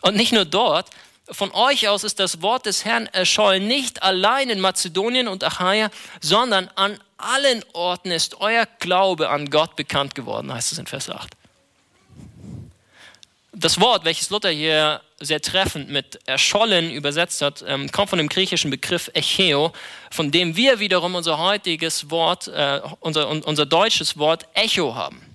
Und 0.00 0.16
nicht 0.16 0.33
nur 0.33 0.46
dort, 0.46 0.88
von 1.32 1.52
euch 1.52 1.88
aus 1.88 2.04
ist 2.04 2.18
das 2.20 2.42
Wort 2.42 2.66
des 2.66 2.84
Herrn 2.84 3.06
erschollen, 3.06 3.66
nicht 3.66 4.02
allein 4.02 4.50
in 4.50 4.60
Mazedonien 4.60 5.28
und 5.28 5.44
Achaia, 5.44 5.90
sondern 6.20 6.68
an 6.74 6.98
allen 7.16 7.64
Orten 7.72 8.10
ist 8.10 8.40
euer 8.40 8.66
Glaube 8.78 9.28
an 9.28 9.50
Gott 9.50 9.76
bekannt 9.76 10.14
geworden, 10.14 10.52
heißt 10.52 10.72
es 10.72 10.78
in 10.78 10.86
Vers 10.86 11.10
8. 11.10 11.30
Das 13.52 13.80
Wort, 13.80 14.04
welches 14.04 14.30
Luther 14.30 14.50
hier 14.50 15.02
sehr 15.18 15.40
treffend 15.40 15.90
mit 15.90 16.18
erschollen 16.26 16.90
übersetzt 16.90 17.42
hat, 17.42 17.64
ähm, 17.66 17.90
kommt 17.90 18.10
von 18.10 18.18
dem 18.18 18.28
griechischen 18.28 18.70
Begriff 18.70 19.10
Echeo, 19.12 19.72
von 20.10 20.30
dem 20.30 20.56
wir 20.56 20.78
wiederum 20.78 21.14
unser 21.14 21.38
heutiges 21.38 22.10
Wort, 22.10 22.48
äh, 22.48 22.80
unser, 23.00 23.28
unser 23.28 23.66
deutsches 23.66 24.16
Wort 24.16 24.46
Echo 24.54 24.94
haben. 24.94 25.29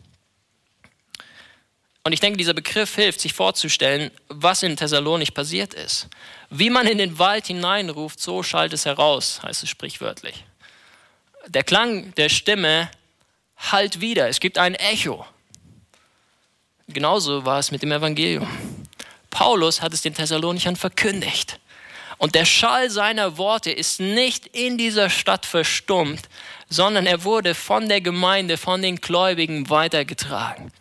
Und 2.05 2.13
ich 2.13 2.21
denke, 2.21 2.37
dieser 2.37 2.53
Begriff 2.53 2.95
hilft, 2.95 3.19
sich 3.19 3.33
vorzustellen, 3.33 4.11
was 4.29 4.63
in 4.63 4.77
Thessalonich 4.77 5.33
passiert 5.33 5.73
ist. 5.73 6.07
Wie 6.49 6.69
man 6.69 6.87
in 6.87 6.99
den 6.99 7.19
Wald 7.19 7.47
hineinruft, 7.47 8.21
so 8.21 8.43
schallt 8.43 8.71
es 8.71 8.85
heraus, 8.85 9.41
heißt 9.43 9.63
es 9.63 9.69
sprichwörtlich 9.69 10.45
der 11.47 11.63
Klang 11.63 12.13
der 12.15 12.29
Stimme 12.29 12.89
halt 13.57 14.01
wieder. 14.01 14.27
Es 14.27 14.39
gibt 14.39 14.57
ein 14.57 14.75
Echo. 14.75 15.25
Genauso 16.87 17.45
war 17.45 17.59
es 17.59 17.71
mit 17.71 17.81
dem 17.81 17.91
Evangelium. 17.91 18.47
Paulus 19.29 19.81
hat 19.81 19.93
es 19.93 20.01
den 20.01 20.13
Thessalonichern 20.13 20.75
verkündigt. 20.75 21.59
Und 22.17 22.35
der 22.35 22.45
Schall 22.45 22.89
seiner 22.89 23.37
Worte 23.37 23.71
ist 23.71 23.99
nicht 23.99 24.47
in 24.47 24.77
dieser 24.77 25.09
Stadt 25.09 25.45
verstummt, 25.45 26.29
sondern 26.69 27.05
er 27.05 27.23
wurde 27.23 27.55
von 27.55 27.89
der 27.89 28.01
Gemeinde, 28.01 28.57
von 28.57 28.81
den 28.81 28.97
Gläubigen 28.97 29.69
weitergetragen. 29.69 30.71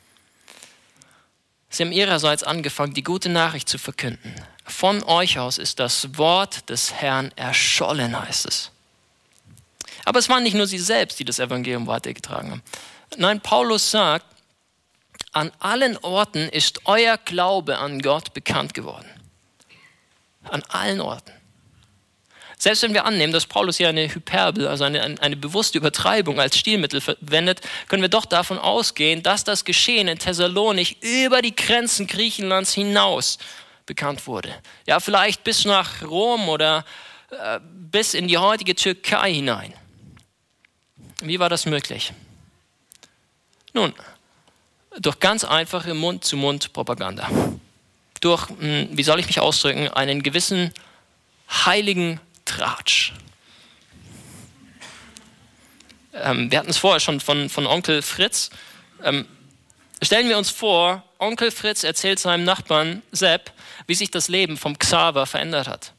Sie 1.74 1.82
haben 1.82 1.92
ihrerseits 1.92 2.44
angefangen, 2.44 2.94
die 2.94 3.02
gute 3.02 3.28
Nachricht 3.28 3.68
zu 3.68 3.78
verkünden. 3.78 4.32
Von 4.64 5.02
euch 5.02 5.40
aus 5.40 5.58
ist 5.58 5.80
das 5.80 6.16
Wort 6.16 6.70
des 6.70 6.94
Herrn 6.94 7.32
erschollen, 7.34 8.18
heißt 8.20 8.46
es. 8.46 8.70
Aber 10.04 10.20
es 10.20 10.28
waren 10.28 10.44
nicht 10.44 10.54
nur 10.54 10.68
sie 10.68 10.78
selbst, 10.78 11.18
die 11.18 11.24
das 11.24 11.40
Evangelium 11.40 11.88
weitergetragen 11.88 12.50
haben. 12.52 12.62
Nein, 13.16 13.40
Paulus 13.40 13.90
sagt, 13.90 14.24
an 15.32 15.50
allen 15.58 15.96
Orten 15.98 16.48
ist 16.48 16.82
euer 16.84 17.18
Glaube 17.18 17.78
an 17.78 18.00
Gott 18.00 18.34
bekannt 18.34 18.72
geworden. 18.72 19.08
An 20.44 20.62
allen 20.68 21.00
Orten. 21.00 21.32
Selbst 22.58 22.82
wenn 22.82 22.94
wir 22.94 23.04
annehmen, 23.04 23.32
dass 23.32 23.46
Paulus 23.46 23.76
hier 23.76 23.88
eine 23.88 24.12
Hyperbel, 24.12 24.66
also 24.66 24.84
eine, 24.84 25.20
eine 25.20 25.36
bewusste 25.36 25.78
Übertreibung 25.78 26.40
als 26.40 26.56
Stilmittel 26.56 27.00
verwendet, 27.00 27.60
können 27.88 28.02
wir 28.02 28.08
doch 28.08 28.24
davon 28.24 28.58
ausgehen, 28.58 29.22
dass 29.22 29.44
das 29.44 29.64
Geschehen 29.64 30.08
in 30.08 30.18
Thessalonich 30.18 31.02
über 31.02 31.42
die 31.42 31.54
Grenzen 31.54 32.06
Griechenlands 32.06 32.72
hinaus 32.72 33.38
bekannt 33.86 34.26
wurde. 34.26 34.54
Ja, 34.86 35.00
vielleicht 35.00 35.44
bis 35.44 35.64
nach 35.64 36.02
Rom 36.02 36.48
oder 36.48 36.84
äh, 37.30 37.60
bis 37.62 38.14
in 38.14 38.28
die 38.28 38.38
heutige 38.38 38.74
Türkei 38.74 39.34
hinein. 39.34 39.74
Wie 41.20 41.38
war 41.38 41.48
das 41.48 41.66
möglich? 41.66 42.12
Nun, 43.72 43.92
durch 45.00 45.18
ganz 45.18 45.44
einfache 45.44 45.94
Mund-zu-Mund-Propaganda. 45.94 47.28
Durch, 48.20 48.48
hm, 48.48 48.88
wie 48.92 49.02
soll 49.02 49.20
ich 49.20 49.26
mich 49.26 49.40
ausdrücken, 49.40 49.88
einen 49.88 50.22
gewissen 50.22 50.72
heiligen 51.50 52.20
Tratsch. 52.44 53.12
Ähm, 56.12 56.50
wir 56.50 56.58
hatten 56.58 56.70
es 56.70 56.78
vorher 56.78 57.00
schon 57.00 57.20
von, 57.20 57.48
von 57.48 57.66
Onkel 57.66 58.02
Fritz. 58.02 58.50
Ähm, 59.02 59.26
stellen 60.02 60.28
wir 60.28 60.38
uns 60.38 60.50
vor, 60.50 61.02
Onkel 61.18 61.50
Fritz 61.50 61.84
erzählt 61.84 62.18
seinem 62.18 62.44
Nachbarn 62.44 63.02
Sepp, 63.10 63.52
wie 63.86 63.94
sich 63.94 64.10
das 64.10 64.28
Leben 64.28 64.56
vom 64.56 64.78
Xaver 64.78 65.26
verändert 65.26 65.68
hat. 65.68 65.92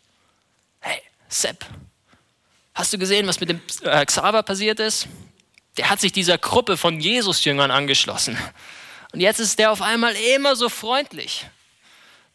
Hey, 0.79 1.01
Sepp, 1.27 1.65
hast 2.73 2.93
du 2.93 2.97
gesehen, 2.97 3.27
was 3.27 3.39
mit 3.39 3.49
dem 3.49 3.61
äh, 3.83 4.05
Xaver 4.05 4.43
passiert 4.43 4.79
ist? 4.79 5.07
Der 5.77 5.89
hat 5.89 5.99
sich 5.99 6.13
dieser 6.13 6.37
Gruppe 6.37 6.77
von 6.77 6.99
Jesus-Jüngern 7.01 7.71
angeschlossen. 7.71 8.37
Und 9.11 9.19
jetzt 9.19 9.39
ist 9.39 9.59
der 9.59 9.71
auf 9.71 9.81
einmal 9.81 10.15
immer 10.35 10.55
so 10.55 10.69
freundlich. 10.69 11.45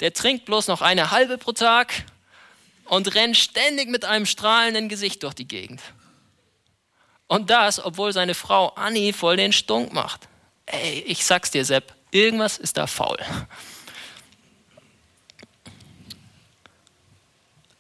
Der 0.01 0.12
trinkt 0.12 0.44
bloß 0.46 0.68
noch 0.68 0.83
eine 0.83 1.11
halbe 1.11 1.38
pro 1.38 1.53
Tag 1.53 2.05
und 2.90 3.14
rennt 3.14 3.37
ständig 3.37 3.88
mit 3.88 4.05
einem 4.05 4.26
strahlenden 4.26 4.88
Gesicht 4.88 5.22
durch 5.22 5.35
die 5.35 5.46
Gegend. 5.46 5.81
Und 7.29 7.48
das, 7.48 7.83
obwohl 7.83 8.12
seine 8.12 8.35
Frau 8.35 8.70
Annie 8.70 9.12
voll 9.12 9.37
den 9.37 9.53
Stunk 9.53 9.92
macht. 9.92 10.29
Ey, 10.66 10.98
ich 11.07 11.24
sag's 11.24 11.53
dir, 11.53 11.64
Sepp, 11.64 11.94
irgendwas 12.11 12.59
ist 12.59 12.76
da 12.76 12.88
faul. 12.88 13.16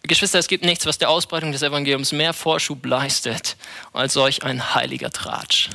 Geschwister, 0.04 0.38
es 0.38 0.46
gibt 0.46 0.64
nichts, 0.64 0.86
was 0.86 0.98
der 0.98 1.10
Ausbreitung 1.10 1.50
des 1.50 1.62
Evangeliums 1.62 2.12
mehr 2.12 2.32
Vorschub 2.32 2.86
leistet 2.86 3.56
als 3.92 4.12
solch 4.12 4.44
ein 4.44 4.76
heiliger 4.76 5.10
Tratsch. 5.10 5.70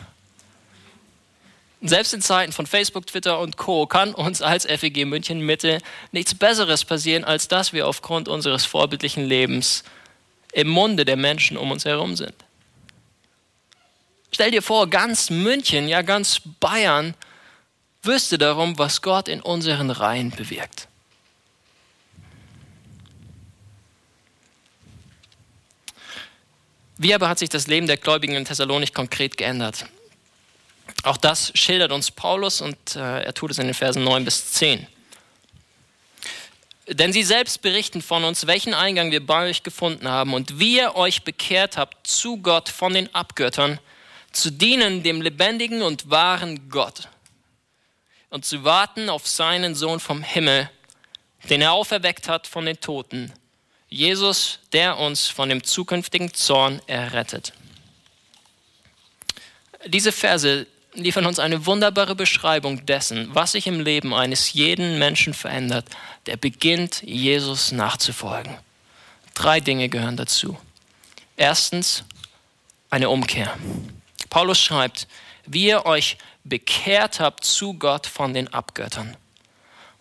Selbst 1.88 2.14
in 2.16 2.22
Zeiten 2.22 2.52
von 2.52 2.66
Facebook, 2.66 3.06
Twitter 3.06 3.40
und 3.40 3.58
Co. 3.58 3.86
kann 3.86 4.16
uns 4.16 4.42
als 4.42 4.66
FEG 4.66 5.06
München 5.06 5.40
Mitte 5.40 5.78
nichts 6.12 6.34
Besseres 6.34 6.84
passieren, 6.84 7.24
als 7.24 7.48
dass 7.48 7.74
wir 7.74 7.88
aufgrund 7.88 8.28
unseres 8.28 8.66
vorbildlichen 8.66 9.24
Lebens 9.24 9.84
im 10.52 10.68
Munde 10.68 11.06
der 11.06 11.16
Menschen 11.16 11.58
um 11.58 11.70
uns 11.70 11.86
herum 11.86 12.16
sind. 12.16 12.34
Stell 14.32 14.50
dir 14.50 14.64
vor, 14.64 14.90
ganz 14.90 15.30
München, 15.30 15.88
ja 15.88 16.02
ganz 16.02 16.42
Bayern 16.60 17.14
wüsste 18.02 18.40
darum, 18.40 18.80
was 18.80 19.04
Gott 19.04 19.28
in 19.28 19.42
unseren 19.42 19.92
Reihen 19.92 20.32
bewirkt. 20.32 20.88
Wie 26.98 27.14
aber 27.14 27.30
hat 27.30 27.40
sich 27.40 27.50
das 27.50 27.68
Leben 27.68 27.86
der 27.86 27.98
Gläubigen 27.98 28.36
in 28.36 28.46
Thessalonik 28.46 28.94
konkret 28.94 29.38
geändert? 29.38 29.86
Auch 31.06 31.18
das 31.18 31.52
schildert 31.54 31.92
uns 31.92 32.10
Paulus 32.10 32.62
und 32.62 32.96
äh, 32.96 33.26
er 33.26 33.34
tut 33.36 33.52
es 33.52 33.60
in 33.60 33.68
den 33.68 33.76
Versen 33.76 34.04
9 34.04 34.26
bis 34.26 34.54
10. 34.54 34.88
Denn 36.88 37.14
sie 37.14 37.22
selbst 37.22 37.62
berichten 37.62 38.02
von 38.02 38.24
uns, 38.24 38.48
welchen 38.48 38.74
Eingang 38.74 39.12
wir 39.12 39.24
bei 39.24 39.50
euch 39.50 39.62
gefunden 39.62 40.08
haben 40.08 40.34
und 40.34 40.60
wie 40.60 40.78
ihr 40.78 40.96
euch 40.96 41.22
bekehrt 41.22 41.78
habt 41.78 42.08
zu 42.08 42.38
Gott 42.38 42.70
von 42.70 42.96
den 42.96 43.14
Abgöttern, 43.14 43.80
zu 44.32 44.50
dienen 44.50 45.04
dem 45.04 45.22
lebendigen 45.22 45.84
und 45.84 46.10
wahren 46.10 46.70
Gott 46.70 47.08
und 48.32 48.44
zu 48.44 48.64
warten 48.64 49.08
auf 49.08 49.28
seinen 49.28 49.76
Sohn 49.76 50.00
vom 50.00 50.24
Himmel, 50.24 50.72
den 51.52 51.62
er 51.62 51.74
auferweckt 51.74 52.28
hat 52.28 52.48
von 52.48 52.66
den 52.66 52.80
Toten, 52.80 53.32
Jesus, 53.90 54.58
der 54.74 54.98
uns 54.98 55.28
von 55.28 55.50
dem 55.50 55.64
zukünftigen 55.64 56.34
Zorn 56.34 56.82
errettet. 56.88 57.54
Diese 59.86 60.12
Verse 60.12 60.66
liefern 60.96 61.26
uns 61.26 61.40
eine 61.40 61.66
wunderbare 61.66 62.16
Beschreibung 62.16 62.86
dessen, 62.86 63.34
was 63.34 63.54
sich 63.54 63.68
im 63.68 63.80
Leben 63.80 64.14
eines 64.14 64.54
jeden 64.54 65.00
Menschen 65.00 65.34
verändert, 65.34 65.86
der 66.26 66.38
beginnt, 66.38 67.02
Jesus 67.04 67.72
nachzufolgen. 67.72 68.58
Drei 69.34 69.60
Dinge 69.60 69.90
gehören 69.90 70.18
dazu. 70.18 70.58
Erstens 71.38 72.04
eine 72.90 73.10
Umkehr. 73.10 73.54
Paulus 74.30 74.60
schreibt, 74.60 75.08
wie 75.46 75.68
ihr 75.68 75.86
euch 75.86 76.18
bekehrt 76.44 77.20
habt 77.20 77.44
zu 77.44 77.74
Gott 77.74 78.08
von 78.08 78.34
den 78.34 78.54
Abgöttern. 78.54 79.18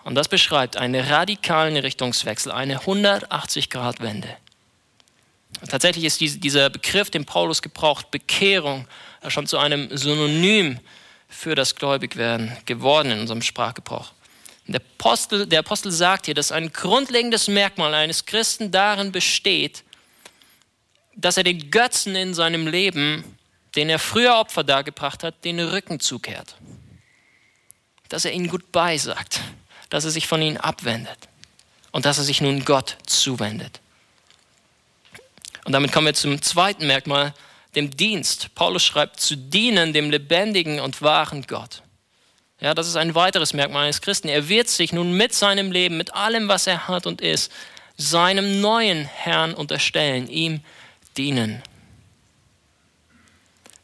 Und 0.04 0.14
das 0.14 0.28
beschreibt 0.28 0.76
einen 0.76 1.02
radikalen 1.04 1.76
Richtungswechsel, 1.76 2.52
eine 2.52 2.80
180-Grad-Wende. 2.80 4.28
Tatsächlich 5.68 6.04
ist 6.04 6.20
dieser 6.20 6.68
Begriff, 6.68 7.10
den 7.10 7.24
Paulus 7.24 7.62
gebraucht, 7.62 8.10
Bekehrung, 8.10 8.86
schon 9.30 9.46
zu 9.46 9.58
einem 9.58 9.96
Synonym 9.96 10.78
für 11.28 11.54
das 11.54 11.74
Gläubigwerden 11.74 12.56
geworden 12.66 13.10
in 13.10 13.20
unserem 13.20 13.42
Sprachgebrauch. 13.42 14.12
Der 14.66 14.80
Apostel, 14.80 15.46
der 15.46 15.60
Apostel 15.60 15.92
sagt 15.92 16.26
hier, 16.26 16.34
dass 16.34 16.52
ein 16.52 16.72
grundlegendes 16.72 17.48
Merkmal 17.48 17.92
eines 17.92 18.24
Christen 18.24 18.70
darin 18.70 19.12
besteht, 19.12 19.84
dass 21.16 21.36
er 21.36 21.44
den 21.44 21.70
Götzen 21.70 22.16
in 22.16 22.34
seinem 22.34 22.66
Leben, 22.66 23.24
den 23.76 23.90
er 23.90 23.98
früher 23.98 24.36
Opfer 24.36 24.64
dargebracht 24.64 25.22
hat, 25.22 25.44
den 25.44 25.60
Rücken 25.60 26.00
zukehrt. 26.00 26.56
Dass 28.08 28.24
er 28.24 28.32
ihnen 28.32 28.48
gut 28.48 28.72
beisagt, 28.72 29.40
dass 29.90 30.04
er 30.04 30.10
sich 30.10 30.26
von 30.26 30.40
ihnen 30.40 30.56
abwendet 30.56 31.28
und 31.92 32.06
dass 32.06 32.18
er 32.18 32.24
sich 32.24 32.40
nun 32.40 32.64
Gott 32.64 32.96
zuwendet. 33.06 33.80
Und 35.64 35.72
damit 35.72 35.92
kommen 35.92 36.06
wir 36.06 36.14
zum 36.14 36.40
zweiten 36.42 36.86
Merkmal, 36.86 37.34
dem 37.76 37.96
Dienst. 37.96 38.54
Paulus 38.54 38.84
schreibt, 38.84 39.20
zu 39.20 39.36
dienen 39.36 39.92
dem 39.92 40.10
lebendigen 40.10 40.80
und 40.80 41.02
wahren 41.02 41.44
Gott. 41.46 41.82
Ja, 42.60 42.74
das 42.74 42.88
ist 42.88 42.96
ein 42.96 43.14
weiteres 43.14 43.52
Merkmal 43.52 43.84
eines 43.84 44.00
Christen. 44.00 44.28
Er 44.28 44.48
wird 44.48 44.68
sich 44.68 44.92
nun 44.92 45.16
mit 45.16 45.34
seinem 45.34 45.72
Leben, 45.72 45.96
mit 45.96 46.14
allem, 46.14 46.48
was 46.48 46.66
er 46.66 46.88
hat 46.88 47.06
und 47.06 47.20
ist, 47.20 47.52
seinem 47.96 48.60
neuen 48.60 49.04
Herrn 49.04 49.54
unterstellen, 49.54 50.28
ihm 50.28 50.60
dienen. 51.16 51.62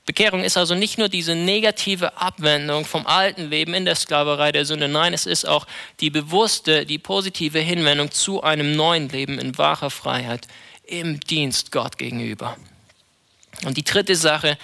Bekehrung 0.07 0.43
ist 0.43 0.57
also 0.57 0.75
nicht 0.75 0.99
nur 0.99 1.09
diese 1.09 1.37
negative 1.37 2.17
Abwendung 2.17 2.85
vom 2.85 3.07
alten 3.07 3.49
Leben 3.49 3.75
in 3.75 3.85
der 3.85 3.95
Sklaverei 3.95 4.51
der 4.51 4.65
Sünde, 4.65 4.89
nein, 4.89 5.15
es 5.15 5.25
ist 5.27 5.47
auch 5.47 5.67
die 6.01 6.11
bewusste, 6.11 6.85
die 6.85 6.99
positive 6.99 7.61
Hinwendung 7.61 8.11
zu 8.11 8.43
einem 8.43 8.75
neuen 8.75 9.09
Leben 9.09 9.39
in 9.39 9.57
wahrer 9.57 9.91
Freiheit 9.91 10.49
im 10.85 11.21
Dienst 11.21 11.71
Gott 11.71 11.97
gegenüber. 11.97 12.57
Und 13.65 13.77
die 13.77 13.85
dritte 13.85 14.17
Sache 14.17 14.59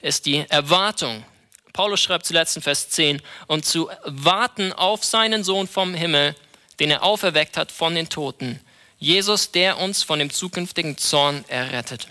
ist 0.00 0.26
die 0.26 0.44
Erwartung. 0.48 1.24
Paulus 1.72 2.00
schreibt 2.00 2.26
zuletzt 2.26 2.56
in 2.56 2.62
Vers 2.62 2.90
10, 2.90 3.22
und 3.46 3.64
zu 3.64 3.88
warten 4.04 4.72
auf 4.72 5.04
seinen 5.04 5.42
Sohn 5.42 5.66
vom 5.66 5.94
Himmel, 5.94 6.34
den 6.80 6.90
er 6.90 7.02
auferweckt 7.02 7.56
hat 7.56 7.72
von 7.72 7.94
den 7.94 8.08
Toten. 8.08 8.60
Jesus, 8.98 9.50
der 9.50 9.78
uns 9.78 10.02
von 10.02 10.18
dem 10.18 10.30
zukünftigen 10.30 10.98
Zorn 10.98 11.44
errettet. 11.48 12.08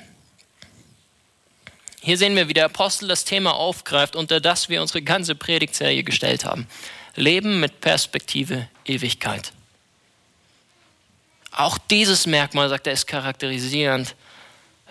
Hier 2.02 2.18
sehen 2.18 2.36
wir, 2.36 2.48
wie 2.48 2.54
der 2.54 2.66
Apostel 2.66 3.08
das 3.08 3.26
Thema 3.26 3.54
aufgreift, 3.54 4.16
unter 4.16 4.42
das 4.42 4.70
wir 4.70 4.82
unsere 4.82 5.04
ganze 5.04 5.36
Predigtserie 5.36 6.04
gestellt 6.04 6.46
haben. 6.46 6.68
Leben 7.16 7.60
mit 7.60 7.80
Perspektive 7.80 8.68
Ewigkeit. 8.86 9.54
Auch 11.52 11.78
dieses 11.78 12.26
Merkmal, 12.26 12.70
sagt 12.70 12.88
er, 12.88 12.94
ist 12.94 13.06
charakterisierend 13.06 14.16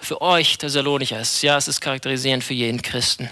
für 0.00 0.20
euch, 0.20 0.58
Thessalonicher. 0.58 1.22
Ja, 1.42 1.56
es 1.56 1.68
ist 1.68 1.80
charakterisierend 1.80 2.42
für 2.42 2.54
jeden 2.54 2.82
Christen. 2.82 3.30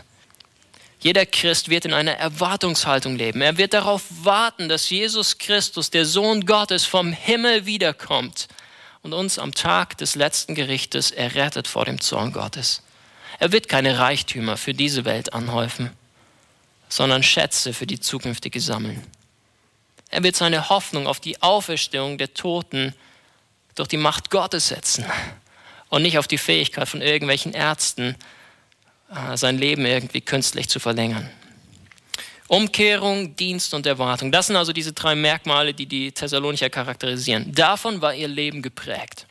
Jeder 1.00 1.26
Christ 1.26 1.68
wird 1.68 1.85
in 1.85 1.92
einer 1.92 2.12
Erwartungshaltung 2.12 3.16
leben. 3.16 3.40
Er 3.40 3.57
wird 3.57 3.72
darauf 3.72 4.02
warten, 4.22 4.68
dass 4.68 4.90
Jesus 4.90 5.38
Christus, 5.38 5.90
der 5.90 6.04
Sohn 6.04 6.44
Gottes, 6.44 6.85
vom 6.85 7.12
Himmel 7.12 7.66
wiederkommt 7.66 8.48
und 9.02 9.12
uns 9.12 9.38
am 9.38 9.54
Tag 9.54 9.96
des 9.98 10.16
letzten 10.16 10.54
Gerichtes 10.57 11.12
errettet 11.12 11.68
vor 11.68 11.85
dem 11.85 12.00
Zorn 12.00 12.33
Gottes. 12.33 12.83
Er 13.38 13.52
wird 13.52 13.68
keine 13.68 13.98
Reichtümer 13.98 14.57
für 14.57 14.74
diese 14.74 15.04
Welt 15.04 15.33
anhäufen, 15.33 15.90
sondern 16.88 17.22
Schätze 17.22 17.72
für 17.72 17.87
die 17.87 18.00
zukünftige 18.00 18.61
sammeln. 18.61 19.07
Er 20.11 20.24
wird 20.24 20.35
seine 20.35 20.68
Hoffnung 20.68 21.07
auf 21.07 21.20
die 21.20 21.40
Auferstehung 21.42 22.18
der 22.18 22.35
Toten 22.35 22.94
durch 23.76 23.88
die 23.88 23.98
Macht 23.98 24.31
Gottes 24.31 24.68
setzen 24.68 25.04
und 25.88 26.03
nicht 26.03 26.18
auf 26.18 26.29
die 26.29 26.38
Fähigkeit 26.38 26.88
von 26.88 27.03
irgendwelchen 27.03 27.53
Ärzten, 27.53 28.16
äh, 29.11 29.37
sein 29.37 29.59
Leben 29.59 29.87
irgendwie 29.87 30.20
künstlich 30.20 30.68
zu 30.68 30.81
verlängern. 30.81 31.29
Umkehrung, 32.48 33.37
Dienst 33.37 33.74
und 33.74 33.87
Erwartung. 33.87 34.33
Das 34.33 34.46
sind 34.46 34.57
also 34.57 34.72
diese 34.72 34.94
drei 34.94 35.14
Merkmale, 35.14 35.74
die 35.74 35.87
die 35.87 36.12
Thessalonicher 36.12 36.70
charakterisieren. 36.70 37.53
Davon 37.53 38.01
war 38.01 38.14
ihr 38.14 38.29
Leben 38.29 38.62
geprägt. 38.62 39.27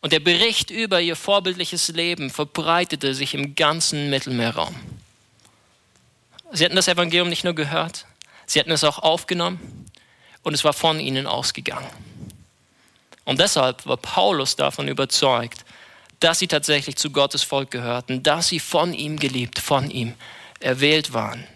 Und 0.00 0.12
der 0.12 0.20
Bericht 0.20 0.70
über 0.70 1.00
ihr 1.00 1.16
vorbildliches 1.16 1.88
Leben 1.88 2.30
verbreitete 2.30 3.14
sich 3.14 3.34
im 3.34 3.54
ganzen 3.54 4.10
Mittelmeerraum. 4.10 4.74
Sie 6.52 6.64
hatten 6.64 6.76
das 6.76 6.88
Evangelium 6.88 7.28
nicht 7.28 7.44
nur 7.44 7.54
gehört, 7.54 8.06
sie 8.46 8.60
hatten 8.60 8.72
es 8.72 8.84
auch 8.84 8.98
aufgenommen 8.98 9.86
und 10.42 10.54
es 10.54 10.64
war 10.64 10.72
von 10.72 11.00
ihnen 11.00 11.26
ausgegangen. 11.26 11.88
Und 13.24 13.40
deshalb 13.40 13.86
war 13.86 13.96
Paulus 13.96 14.56
davon 14.56 14.88
überzeugt, 14.88 15.64
dass 16.20 16.38
sie 16.38 16.48
tatsächlich 16.48 16.96
zu 16.96 17.10
Gottes 17.10 17.42
Volk 17.42 17.70
gehörten, 17.70 18.22
dass 18.22 18.48
sie 18.48 18.60
von 18.60 18.92
ihm 18.92 19.18
geliebt, 19.18 19.58
von 19.58 19.90
ihm 19.90 20.14
erwählt 20.60 21.12
waren. 21.12 21.46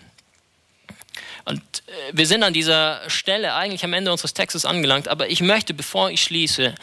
Und 1.44 1.62
äh, 1.86 1.92
wir 2.12 2.26
sind 2.26 2.42
an 2.42 2.52
dieser 2.52 3.08
Stelle 3.08 3.54
eigentlich 3.54 3.84
am 3.84 3.92
Ende 3.92 4.10
unseres 4.10 4.34
Textes 4.34 4.64
angelangt, 4.64 5.08
aber 5.08 5.28
ich 5.28 5.40
möchte, 5.40 5.72
bevor 5.74 6.10
ich 6.10 6.22
schließe, 6.22 6.74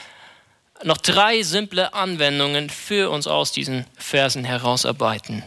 noch 0.83 0.97
drei 0.97 1.43
simple 1.43 1.93
Anwendungen 1.93 2.69
für 2.69 3.09
uns 3.09 3.27
aus 3.27 3.51
diesen 3.51 3.85
Versen 3.97 4.43
herausarbeiten. 4.43 5.43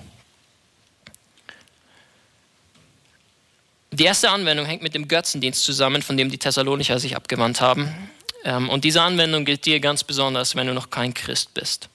Die 3.90 4.04
erste 4.04 4.30
Anwendung 4.30 4.66
hängt 4.66 4.82
mit 4.82 4.94
dem 4.94 5.08
Götzendienst 5.08 5.64
zusammen, 5.64 6.02
von 6.02 6.18
dem 6.18 6.30
die 6.30 6.38
Thessalonicher 6.38 6.98
sich 6.98 7.16
abgewandt 7.16 7.62
haben. 7.62 8.10
Ähm, 8.44 8.68
und 8.68 8.84
diese 8.84 9.02
Anwendung 9.02 9.44
gilt 9.44 9.64
dir 9.66 9.80
ganz 9.80 10.04
besonders, 10.04 10.54
wenn 10.54 10.66
du 10.66 10.74
noch 10.74 10.90
kein 10.90 11.14
Christ 11.14 11.54
bist. 11.54 11.88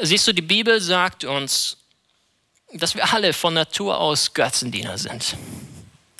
Siehst 0.00 0.26
du, 0.26 0.32
die 0.32 0.42
Bibel 0.42 0.80
sagt 0.80 1.24
uns, 1.24 1.76
dass 2.72 2.94
wir 2.94 3.12
alle 3.12 3.32
von 3.32 3.54
Natur 3.54 3.98
aus 3.98 4.32
Götzendiener 4.32 4.96
sind. 4.96 5.36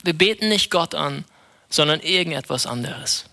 Wir 0.02 0.12
beten 0.12 0.48
nicht 0.48 0.70
Gott 0.70 0.94
an, 0.94 1.24
sondern 1.70 2.00
irgendetwas 2.00 2.66
anderes. 2.66 3.24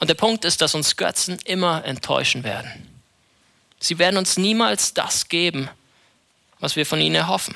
Und 0.00 0.08
der 0.08 0.14
Punkt 0.14 0.44
ist, 0.44 0.60
dass 0.60 0.74
uns 0.74 0.96
Götzen 0.96 1.38
immer 1.44 1.84
enttäuschen 1.84 2.42
werden. 2.42 2.88
Sie 3.78 3.98
werden 3.98 4.16
uns 4.16 4.36
niemals 4.36 4.94
das 4.94 5.28
geben, 5.28 5.68
was 6.58 6.74
wir 6.74 6.86
von 6.86 7.00
ihnen 7.00 7.14
erhoffen. 7.14 7.54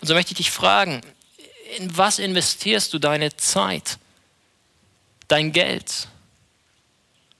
Und 0.00 0.08
so 0.08 0.14
möchte 0.14 0.32
ich 0.32 0.38
dich 0.38 0.50
fragen, 0.50 1.00
in 1.76 1.96
was 1.96 2.18
investierst 2.18 2.92
du 2.92 2.98
deine 2.98 3.36
Zeit, 3.36 3.98
dein 5.28 5.52
Geld, 5.52 6.08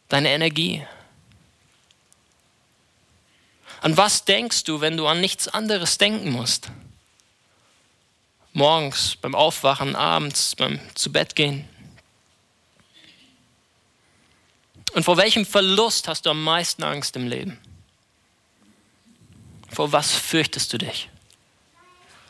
deine 0.09 0.31
Energie? 0.31 0.87
An 3.81 3.97
was 3.97 4.25
denkst 4.25 4.65
du, 4.65 4.81
wenn 4.81 4.97
du 4.97 5.07
an 5.07 5.21
nichts 5.21 5.49
anderes 5.49 5.99
denken 5.99 6.31
musst? 6.31 6.71
Morgens, 8.53 9.17
beim 9.17 9.35
Aufwachen, 9.35 9.95
abends, 9.95 10.57
beim 10.57 10.81
Zubettgehen? 10.95 11.69
Und 14.95 15.05
vor 15.05 15.17
welchem 15.17 15.47
Verlust 15.47 16.09
hast 16.09 16.27
du 16.27 16.31
am 16.31 16.43
meisten 16.43 16.83
Angst 16.83 17.15
im 17.15 17.29
Leben? 17.29 17.59
Vor 19.71 19.93
was 19.93 20.13
fürchtest 20.13 20.73
du 20.73 20.79
dich? 20.79 21.09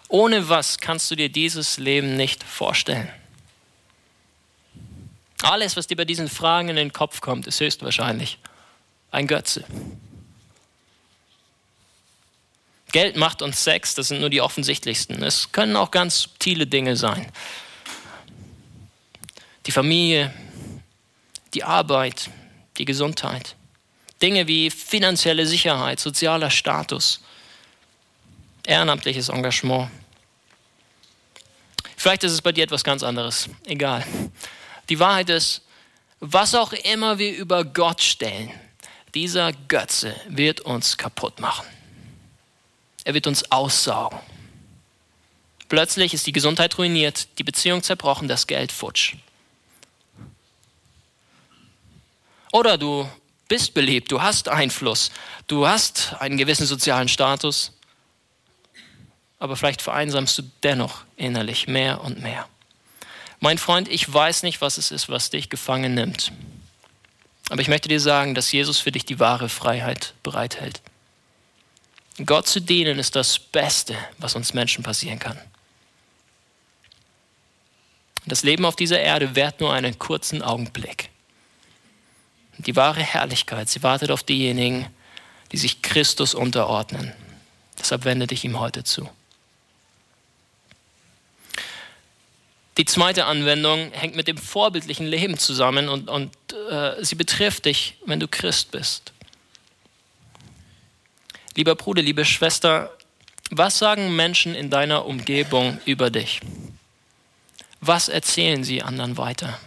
Ohne 0.08 0.48
was 0.48 0.78
kannst 0.78 1.10
du 1.10 1.16
dir 1.16 1.28
dieses 1.28 1.78
Leben 1.78 2.16
nicht 2.16 2.42
vorstellen? 2.42 3.08
Alles, 5.42 5.76
was 5.76 5.86
dir 5.86 5.96
bei 5.96 6.04
diesen 6.04 6.28
Fragen 6.28 6.68
in 6.70 6.76
den 6.76 6.92
Kopf 6.92 7.20
kommt, 7.20 7.46
ist 7.46 7.60
höchstwahrscheinlich 7.60 8.38
ein 9.10 9.26
Götze. 9.26 9.64
Geld, 12.90 13.16
Macht 13.16 13.42
und 13.42 13.54
Sex, 13.54 13.94
das 13.94 14.08
sind 14.08 14.20
nur 14.20 14.30
die 14.30 14.40
offensichtlichsten. 14.40 15.22
Es 15.22 15.52
können 15.52 15.76
auch 15.76 15.90
ganz 15.90 16.20
subtile 16.22 16.66
Dinge 16.66 16.96
sein. 16.96 17.30
Die 19.66 19.72
Familie, 19.72 20.32
die 21.52 21.64
Arbeit, 21.64 22.30
die 22.78 22.86
Gesundheit. 22.86 23.56
Dinge 24.22 24.48
wie 24.48 24.70
finanzielle 24.70 25.46
Sicherheit, 25.46 26.00
sozialer 26.00 26.50
Status, 26.50 27.20
ehrenamtliches 28.64 29.28
Engagement. 29.28 29.90
Vielleicht 31.98 32.22
ist 32.22 32.30
es 32.30 32.42
bei 32.42 32.52
dir 32.52 32.62
etwas 32.62 32.84
ganz 32.84 33.02
anderes. 33.02 33.50
Egal. 33.66 34.06
Die 34.88 35.00
Wahrheit 35.00 35.30
ist, 35.30 35.62
was 36.20 36.54
auch 36.54 36.72
immer 36.72 37.18
wir 37.18 37.36
über 37.36 37.64
Gott 37.64 38.00
stellen, 38.00 38.52
dieser 39.16 39.52
Götze 39.52 40.14
wird 40.28 40.60
uns 40.60 40.96
kaputt 40.96 41.40
machen. 41.40 41.66
Er 43.02 43.14
wird 43.14 43.26
uns 43.26 43.50
aussaugen. 43.50 44.20
Plötzlich 45.68 46.14
ist 46.14 46.24
die 46.28 46.32
Gesundheit 46.32 46.78
ruiniert, 46.78 47.26
die 47.36 47.44
Beziehung 47.44 47.82
zerbrochen, 47.82 48.28
das 48.28 48.46
Geld 48.46 48.70
futsch. 48.70 49.16
Oder 52.52 52.78
du 52.78 53.10
bist 53.48 53.74
beliebt, 53.74 54.12
du 54.12 54.22
hast 54.22 54.48
Einfluss, 54.48 55.10
du 55.48 55.66
hast 55.66 56.14
einen 56.20 56.36
gewissen 56.36 56.64
sozialen 56.64 57.08
Status, 57.08 57.72
aber 59.38 59.56
vielleicht 59.56 59.82
vereinsamst 59.82 60.36
du 60.38 60.42
dennoch 60.62 61.04
innerlich 61.16 61.68
mehr 61.68 62.02
und 62.02 62.22
mehr. 62.22 62.48
Mein 63.40 63.58
Freund, 63.58 63.88
ich 63.88 64.12
weiß 64.12 64.42
nicht, 64.42 64.60
was 64.60 64.78
es 64.78 64.90
ist, 64.90 65.08
was 65.08 65.30
dich 65.30 65.48
gefangen 65.48 65.94
nimmt. 65.94 66.32
Aber 67.50 67.60
ich 67.60 67.68
möchte 67.68 67.88
dir 67.88 68.00
sagen, 68.00 68.34
dass 68.34 68.52
Jesus 68.52 68.78
für 68.78 68.92
dich 68.92 69.04
die 69.04 69.20
wahre 69.20 69.48
Freiheit 69.48 70.14
bereithält. 70.22 70.82
Gott 72.26 72.48
zu 72.48 72.60
dienen 72.60 72.98
ist 72.98 73.14
das 73.14 73.38
Beste, 73.38 73.96
was 74.18 74.34
uns 74.34 74.54
Menschen 74.54 74.82
passieren 74.82 75.20
kann. 75.20 75.38
Das 78.26 78.42
Leben 78.42 78.64
auf 78.64 78.76
dieser 78.76 79.00
Erde 79.00 79.36
währt 79.36 79.60
nur 79.60 79.72
einen 79.72 79.98
kurzen 79.98 80.42
Augenblick. 80.42 81.10
Die 82.58 82.74
wahre 82.74 83.00
Herrlichkeit, 83.00 83.68
sie 83.68 83.84
wartet 83.84 84.10
auf 84.10 84.24
diejenigen, 84.24 84.86
die 85.52 85.56
sich 85.56 85.80
Christus 85.80 86.34
unterordnen. 86.34 87.12
Deshalb 87.78 88.04
wende 88.04 88.26
dich 88.26 88.44
ihm 88.44 88.58
heute 88.58 88.82
zu. 88.82 89.08
Die 92.78 92.84
zweite 92.84 93.26
Anwendung 93.26 93.92
hängt 93.92 94.16
mit 94.16 94.28
dem 94.28 94.38
vorbildlichen 94.38 95.06
Leben 95.06 95.36
zusammen 95.36 95.88
und, 95.88 96.08
und 96.08 96.32
äh, 96.70 97.04
sie 97.04 97.16
betrifft 97.16 97.66
dich, 97.66 97.96
wenn 98.06 98.20
du 98.20 98.28
Christ 98.28 98.70
bist. 98.70 99.12
Lieber 101.56 101.74
Bruder, 101.74 102.02
liebe 102.02 102.24
Schwester, 102.24 102.96
was 103.50 103.78
sagen 103.78 104.14
Menschen 104.14 104.54
in 104.54 104.70
deiner 104.70 105.04
Umgebung 105.06 105.80
über 105.84 106.10
dich? 106.10 106.40
Was 107.80 108.08
erzählen 108.08 108.64
sie 108.64 108.82
anderen 108.82 109.16
weiter? 109.16 109.58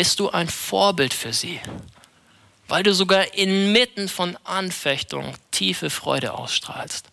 bist 0.00 0.20
du 0.20 0.30
ein 0.30 0.48
Vorbild 0.48 1.12
für 1.12 1.34
sie, 1.34 1.60
weil 2.68 2.82
du 2.82 2.94
sogar 2.94 3.34
inmitten 3.34 4.08
von 4.08 4.38
Anfechtung 4.44 5.34
tiefe 5.50 5.90
Freude 5.90 6.32
ausstrahlst. 6.32 7.09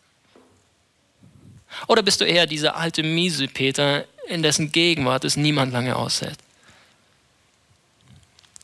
Oder 1.85 2.01
bist 2.01 2.21
du 2.21 2.25
eher 2.25 2.47
dieser 2.47 2.75
alte 2.75 3.03
miese 3.03 3.47
Peter, 3.47 4.05
in 4.27 4.41
dessen 4.41 4.71
Gegenwart 4.71 5.23
es 5.23 5.37
niemand 5.37 5.71
lange 5.71 5.95
aushält? 5.95 6.39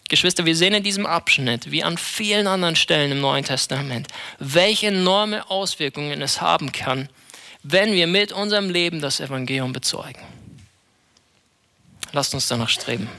Geschwister, 0.09 0.45
wir 0.45 0.55
sehen 0.55 0.73
in 0.73 0.83
diesem 0.83 1.05
Abschnitt, 1.05 1.71
wie 1.71 1.83
an 1.83 1.97
vielen 1.97 2.47
anderen 2.47 2.75
Stellen 2.75 3.11
im 3.11 3.21
Neuen 3.21 3.43
Testament, 3.43 4.07
welche 4.37 4.87
enorme 4.87 5.49
Auswirkungen 5.49 6.21
es 6.21 6.41
haben 6.41 6.71
kann, 6.71 7.09
wenn 7.63 7.93
wir 7.93 8.07
mit 8.07 8.31
unserem 8.31 8.69
Leben 8.69 8.99
das 9.01 9.19
Evangelium 9.19 9.73
bezeugen. 9.73 10.21
Lasst 12.11 12.33
uns 12.33 12.47
danach 12.47 12.69
streben. 12.69 13.09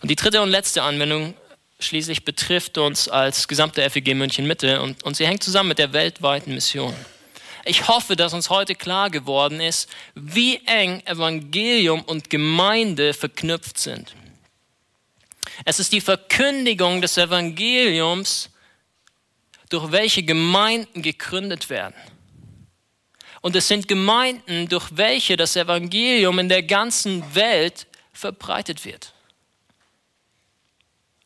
Und 0.00 0.10
die 0.10 0.16
dritte 0.16 0.40
und 0.40 0.48
letzte 0.48 0.82
Anwendung 0.82 1.34
schließlich 1.80 2.24
betrifft 2.24 2.78
uns 2.78 3.08
als 3.08 3.48
gesamte 3.48 3.88
FEG 3.90 4.14
München 4.14 4.46
Mitte 4.46 4.80
und, 4.80 5.02
und 5.02 5.16
sie 5.16 5.26
hängt 5.26 5.42
zusammen 5.42 5.68
mit 5.68 5.78
der 5.78 5.92
weltweiten 5.92 6.54
Mission. 6.54 6.94
Ich 7.68 7.88
hoffe, 7.88 8.14
dass 8.14 8.32
uns 8.32 8.48
heute 8.48 8.76
klar 8.76 9.10
geworden 9.10 9.60
ist, 9.60 9.90
wie 10.14 10.64
eng 10.66 11.00
Evangelium 11.04 12.02
und 12.02 12.30
Gemeinde 12.30 13.12
verknüpft 13.12 13.76
sind. 13.78 14.14
Es 15.64 15.80
ist 15.80 15.92
die 15.92 16.00
Verkündigung 16.00 17.02
des 17.02 17.18
Evangeliums, 17.18 18.50
durch 19.68 19.90
welche 19.90 20.22
Gemeinden 20.22 21.02
gegründet 21.02 21.68
werden. 21.68 21.96
Und 23.40 23.56
es 23.56 23.66
sind 23.66 23.88
Gemeinden, 23.88 24.68
durch 24.68 24.96
welche 24.96 25.36
das 25.36 25.56
Evangelium 25.56 26.38
in 26.38 26.48
der 26.48 26.62
ganzen 26.62 27.34
Welt 27.34 27.88
verbreitet 28.12 28.84
wird. 28.84 29.12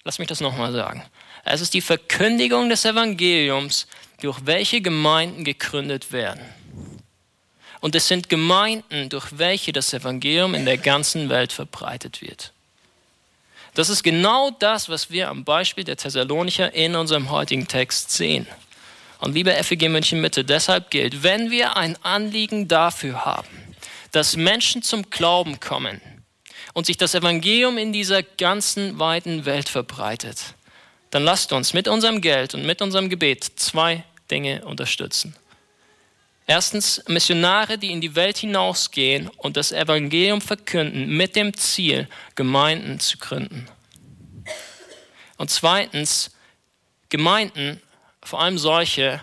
Lass 0.05 0.19
mich 0.19 0.29
das 0.29 0.41
nochmal 0.41 0.73
sagen. 0.73 1.05
Es 1.45 1.61
ist 1.61 1.75
die 1.75 1.81
Verkündigung 1.81 2.69
des 2.69 2.85
Evangeliums, 2.85 3.87
durch 4.21 4.39
welche 4.45 4.81
Gemeinden 4.81 5.45
gegründet 5.45 6.13
werden. 6.13 6.41
Und 7.81 7.95
es 7.95 8.09
sind 8.09 8.29
Gemeinden, 8.29 9.09
durch 9.09 9.39
welche 9.39 9.73
das 9.73 9.93
Evangelium 9.93 10.55
in 10.55 10.67
der 10.67 10.79
ganzen 10.79 11.29
Welt 11.29 11.53
verbreitet 11.53 12.21
wird. 12.21 12.53
Das 13.75 13.89
ist 13.89 14.03
genau 14.03 14.51
das, 14.51 14.89
was 14.89 15.11
wir 15.11 15.29
am 15.29 15.45
Beispiel 15.45 15.85
der 15.85 15.97
Thessalonicher 15.97 16.75
in 16.75 16.97
unserem 16.97 17.31
heutigen 17.31 17.69
Text 17.69 18.11
sehen. 18.11 18.47
Und 19.21 19.35
liebe 19.35 19.53
FEG 19.53 19.89
München 19.89 20.21
Mitte, 20.21 20.45
deshalb 20.45 20.91
gilt, 20.91 21.23
wenn 21.23 21.51
wir 21.51 21.77
ein 21.77 21.97
Anliegen 22.03 22.69
dafür 22.69 23.25
haben, 23.25 23.49
dass 24.13 24.37
Menschen 24.37 24.83
zum 24.83 25.09
Glauben 25.09 25.61
kommen, 25.61 26.01
und 26.75 26.87
sich 26.87 26.97
das 26.97 27.15
Evangelium 27.15 27.79
in 27.79 27.93
dieser 27.93 28.23
ganzen 28.23 28.99
weiten 28.99 29.45
Welt 29.45 29.69
verbreitet, 29.69 30.55
dann 31.11 31.25
lasst 31.25 31.53
uns 31.53 31.75
mit 31.75 31.89
unserem 31.89 32.21
Geld 32.21 32.55
und 32.55 32.65
mit 32.65 32.83
unserem 32.83 33.09
Gebet 33.09 33.45
zwei 33.57 34.05
Dinge 34.31 34.65
unterstützen. 34.65 35.35
Erstens 36.47 37.03
Missionare, 37.07 37.79
die 37.79 37.93
in 37.93 38.01
die 38.01 38.17
Welt 38.17 38.39
hinausgehen 38.39 39.29
und 39.37 39.57
das 39.57 39.71
Evangelium 39.71 40.41
verkünden 40.41 41.17
mit 41.17 41.37
dem 41.37 41.55
Ziel, 41.55 42.09
Gemeinden 42.35 42.99
zu 42.99 43.19
gründen. 43.19 43.69
Und 45.37 45.51
zweitens 45.51 46.33
Gemeinden, 47.09 47.81
vor 48.23 48.41
allem 48.41 48.59
solche, 48.59 49.23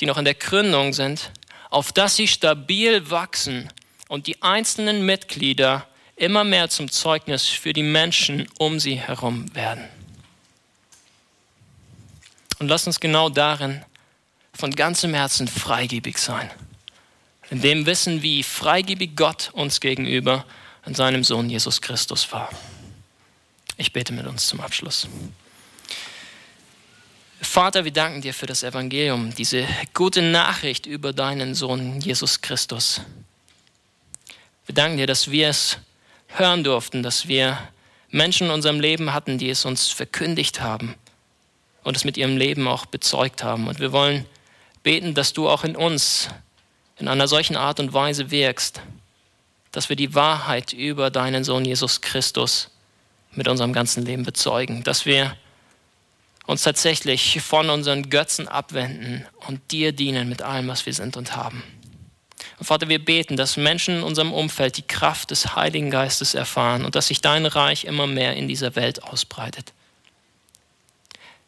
die 0.00 0.06
noch 0.06 0.18
in 0.18 0.24
der 0.24 0.34
Gründung 0.34 0.92
sind, 0.92 1.30
auf 1.70 1.92
dass 1.92 2.16
sie 2.16 2.28
stabil 2.28 3.10
wachsen 3.10 3.68
und 4.08 4.26
die 4.26 4.42
einzelnen 4.42 5.04
Mitglieder 5.04 5.86
immer 6.16 6.44
mehr 6.44 6.68
zum 6.68 6.90
Zeugnis 6.90 7.46
für 7.46 7.72
die 7.72 7.82
Menschen 7.82 8.48
um 8.58 8.78
sie 8.78 8.96
herum 8.96 9.54
werden. 9.54 9.84
Und 12.58 12.68
lass 12.68 12.86
uns 12.86 13.00
genau 13.00 13.28
darin 13.28 13.84
von 14.54 14.70
ganzem 14.70 15.14
Herzen 15.14 15.48
freigebig 15.48 16.18
sein. 16.18 16.50
In 17.50 17.60
dem 17.60 17.86
Wissen, 17.86 18.22
wie 18.22 18.42
freigebig 18.42 19.16
Gott 19.16 19.50
uns 19.52 19.80
gegenüber 19.80 20.44
in 20.86 20.94
seinem 20.94 21.24
Sohn 21.24 21.50
Jesus 21.50 21.80
Christus 21.80 22.30
war. 22.32 22.50
Ich 23.76 23.92
bete 23.92 24.12
mit 24.12 24.26
uns 24.26 24.46
zum 24.46 24.60
Abschluss. 24.60 25.08
Vater, 27.40 27.84
wir 27.84 27.92
danken 27.92 28.22
dir 28.22 28.32
für 28.32 28.46
das 28.46 28.62
Evangelium, 28.62 29.34
diese 29.34 29.66
gute 29.92 30.22
Nachricht 30.22 30.86
über 30.86 31.12
deinen 31.12 31.54
Sohn 31.54 32.00
Jesus 32.00 32.40
Christus. 32.40 33.00
Wir 34.66 34.74
danken 34.74 34.96
dir, 34.96 35.06
dass 35.06 35.30
wir 35.30 35.48
es 35.48 35.76
hören 36.38 36.64
durften, 36.64 37.02
dass 37.02 37.28
wir 37.28 37.58
Menschen 38.10 38.48
in 38.48 38.52
unserem 38.52 38.80
Leben 38.80 39.12
hatten, 39.12 39.38
die 39.38 39.50
es 39.50 39.64
uns 39.64 39.88
verkündigt 39.88 40.60
haben 40.60 40.94
und 41.82 41.96
es 41.96 42.04
mit 42.04 42.16
ihrem 42.16 42.36
Leben 42.36 42.68
auch 42.68 42.86
bezeugt 42.86 43.42
haben. 43.42 43.68
Und 43.68 43.80
wir 43.80 43.92
wollen 43.92 44.26
beten, 44.82 45.14
dass 45.14 45.32
du 45.32 45.48
auch 45.48 45.64
in 45.64 45.76
uns 45.76 46.28
in 46.96 47.08
einer 47.08 47.26
solchen 47.26 47.56
Art 47.56 47.80
und 47.80 47.92
Weise 47.92 48.30
wirkst, 48.30 48.80
dass 49.72 49.88
wir 49.88 49.96
die 49.96 50.14
Wahrheit 50.14 50.72
über 50.72 51.10
deinen 51.10 51.42
Sohn 51.42 51.64
Jesus 51.64 52.00
Christus 52.00 52.70
mit 53.32 53.48
unserem 53.48 53.72
ganzen 53.72 54.04
Leben 54.04 54.22
bezeugen, 54.22 54.84
dass 54.84 55.06
wir 55.06 55.36
uns 56.46 56.62
tatsächlich 56.62 57.40
von 57.40 57.70
unseren 57.70 58.10
Götzen 58.10 58.46
abwenden 58.46 59.26
und 59.48 59.72
dir 59.72 59.92
dienen 59.92 60.28
mit 60.28 60.42
allem, 60.42 60.68
was 60.68 60.86
wir 60.86 60.92
sind 60.92 61.16
und 61.16 61.34
haben. 61.34 61.62
Vater, 62.60 62.88
wir 62.88 63.04
beten, 63.04 63.36
dass 63.36 63.56
Menschen 63.56 63.98
in 63.98 64.02
unserem 64.02 64.32
Umfeld 64.32 64.76
die 64.76 64.86
Kraft 64.86 65.30
des 65.30 65.56
Heiligen 65.56 65.90
Geistes 65.90 66.34
erfahren 66.34 66.84
und 66.84 66.94
dass 66.94 67.08
sich 67.08 67.20
dein 67.20 67.46
Reich 67.46 67.84
immer 67.84 68.06
mehr 68.06 68.36
in 68.36 68.48
dieser 68.48 68.76
Welt 68.76 69.02
ausbreitet. 69.02 69.72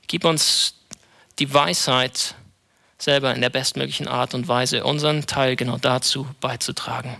Gib 0.09 0.24
uns 0.24 0.74
die 1.38 1.52
Weisheit, 1.52 2.34
selber 2.98 3.34
in 3.34 3.40
der 3.40 3.50
bestmöglichen 3.50 4.09
Art 4.09 4.34
und 4.34 4.48
Weise 4.48 4.84
unseren 4.84 5.26
Teil 5.26 5.57
genau 5.57 5.78
dazu 5.78 6.26
beizutragen. 6.40 7.16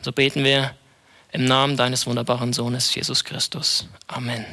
So 0.00 0.12
beten 0.12 0.44
wir 0.44 0.74
im 1.32 1.44
Namen 1.44 1.76
deines 1.76 2.06
wunderbaren 2.06 2.52
Sohnes 2.52 2.94
Jesus 2.94 3.24
Christus. 3.24 3.88
Amen. 4.06 4.44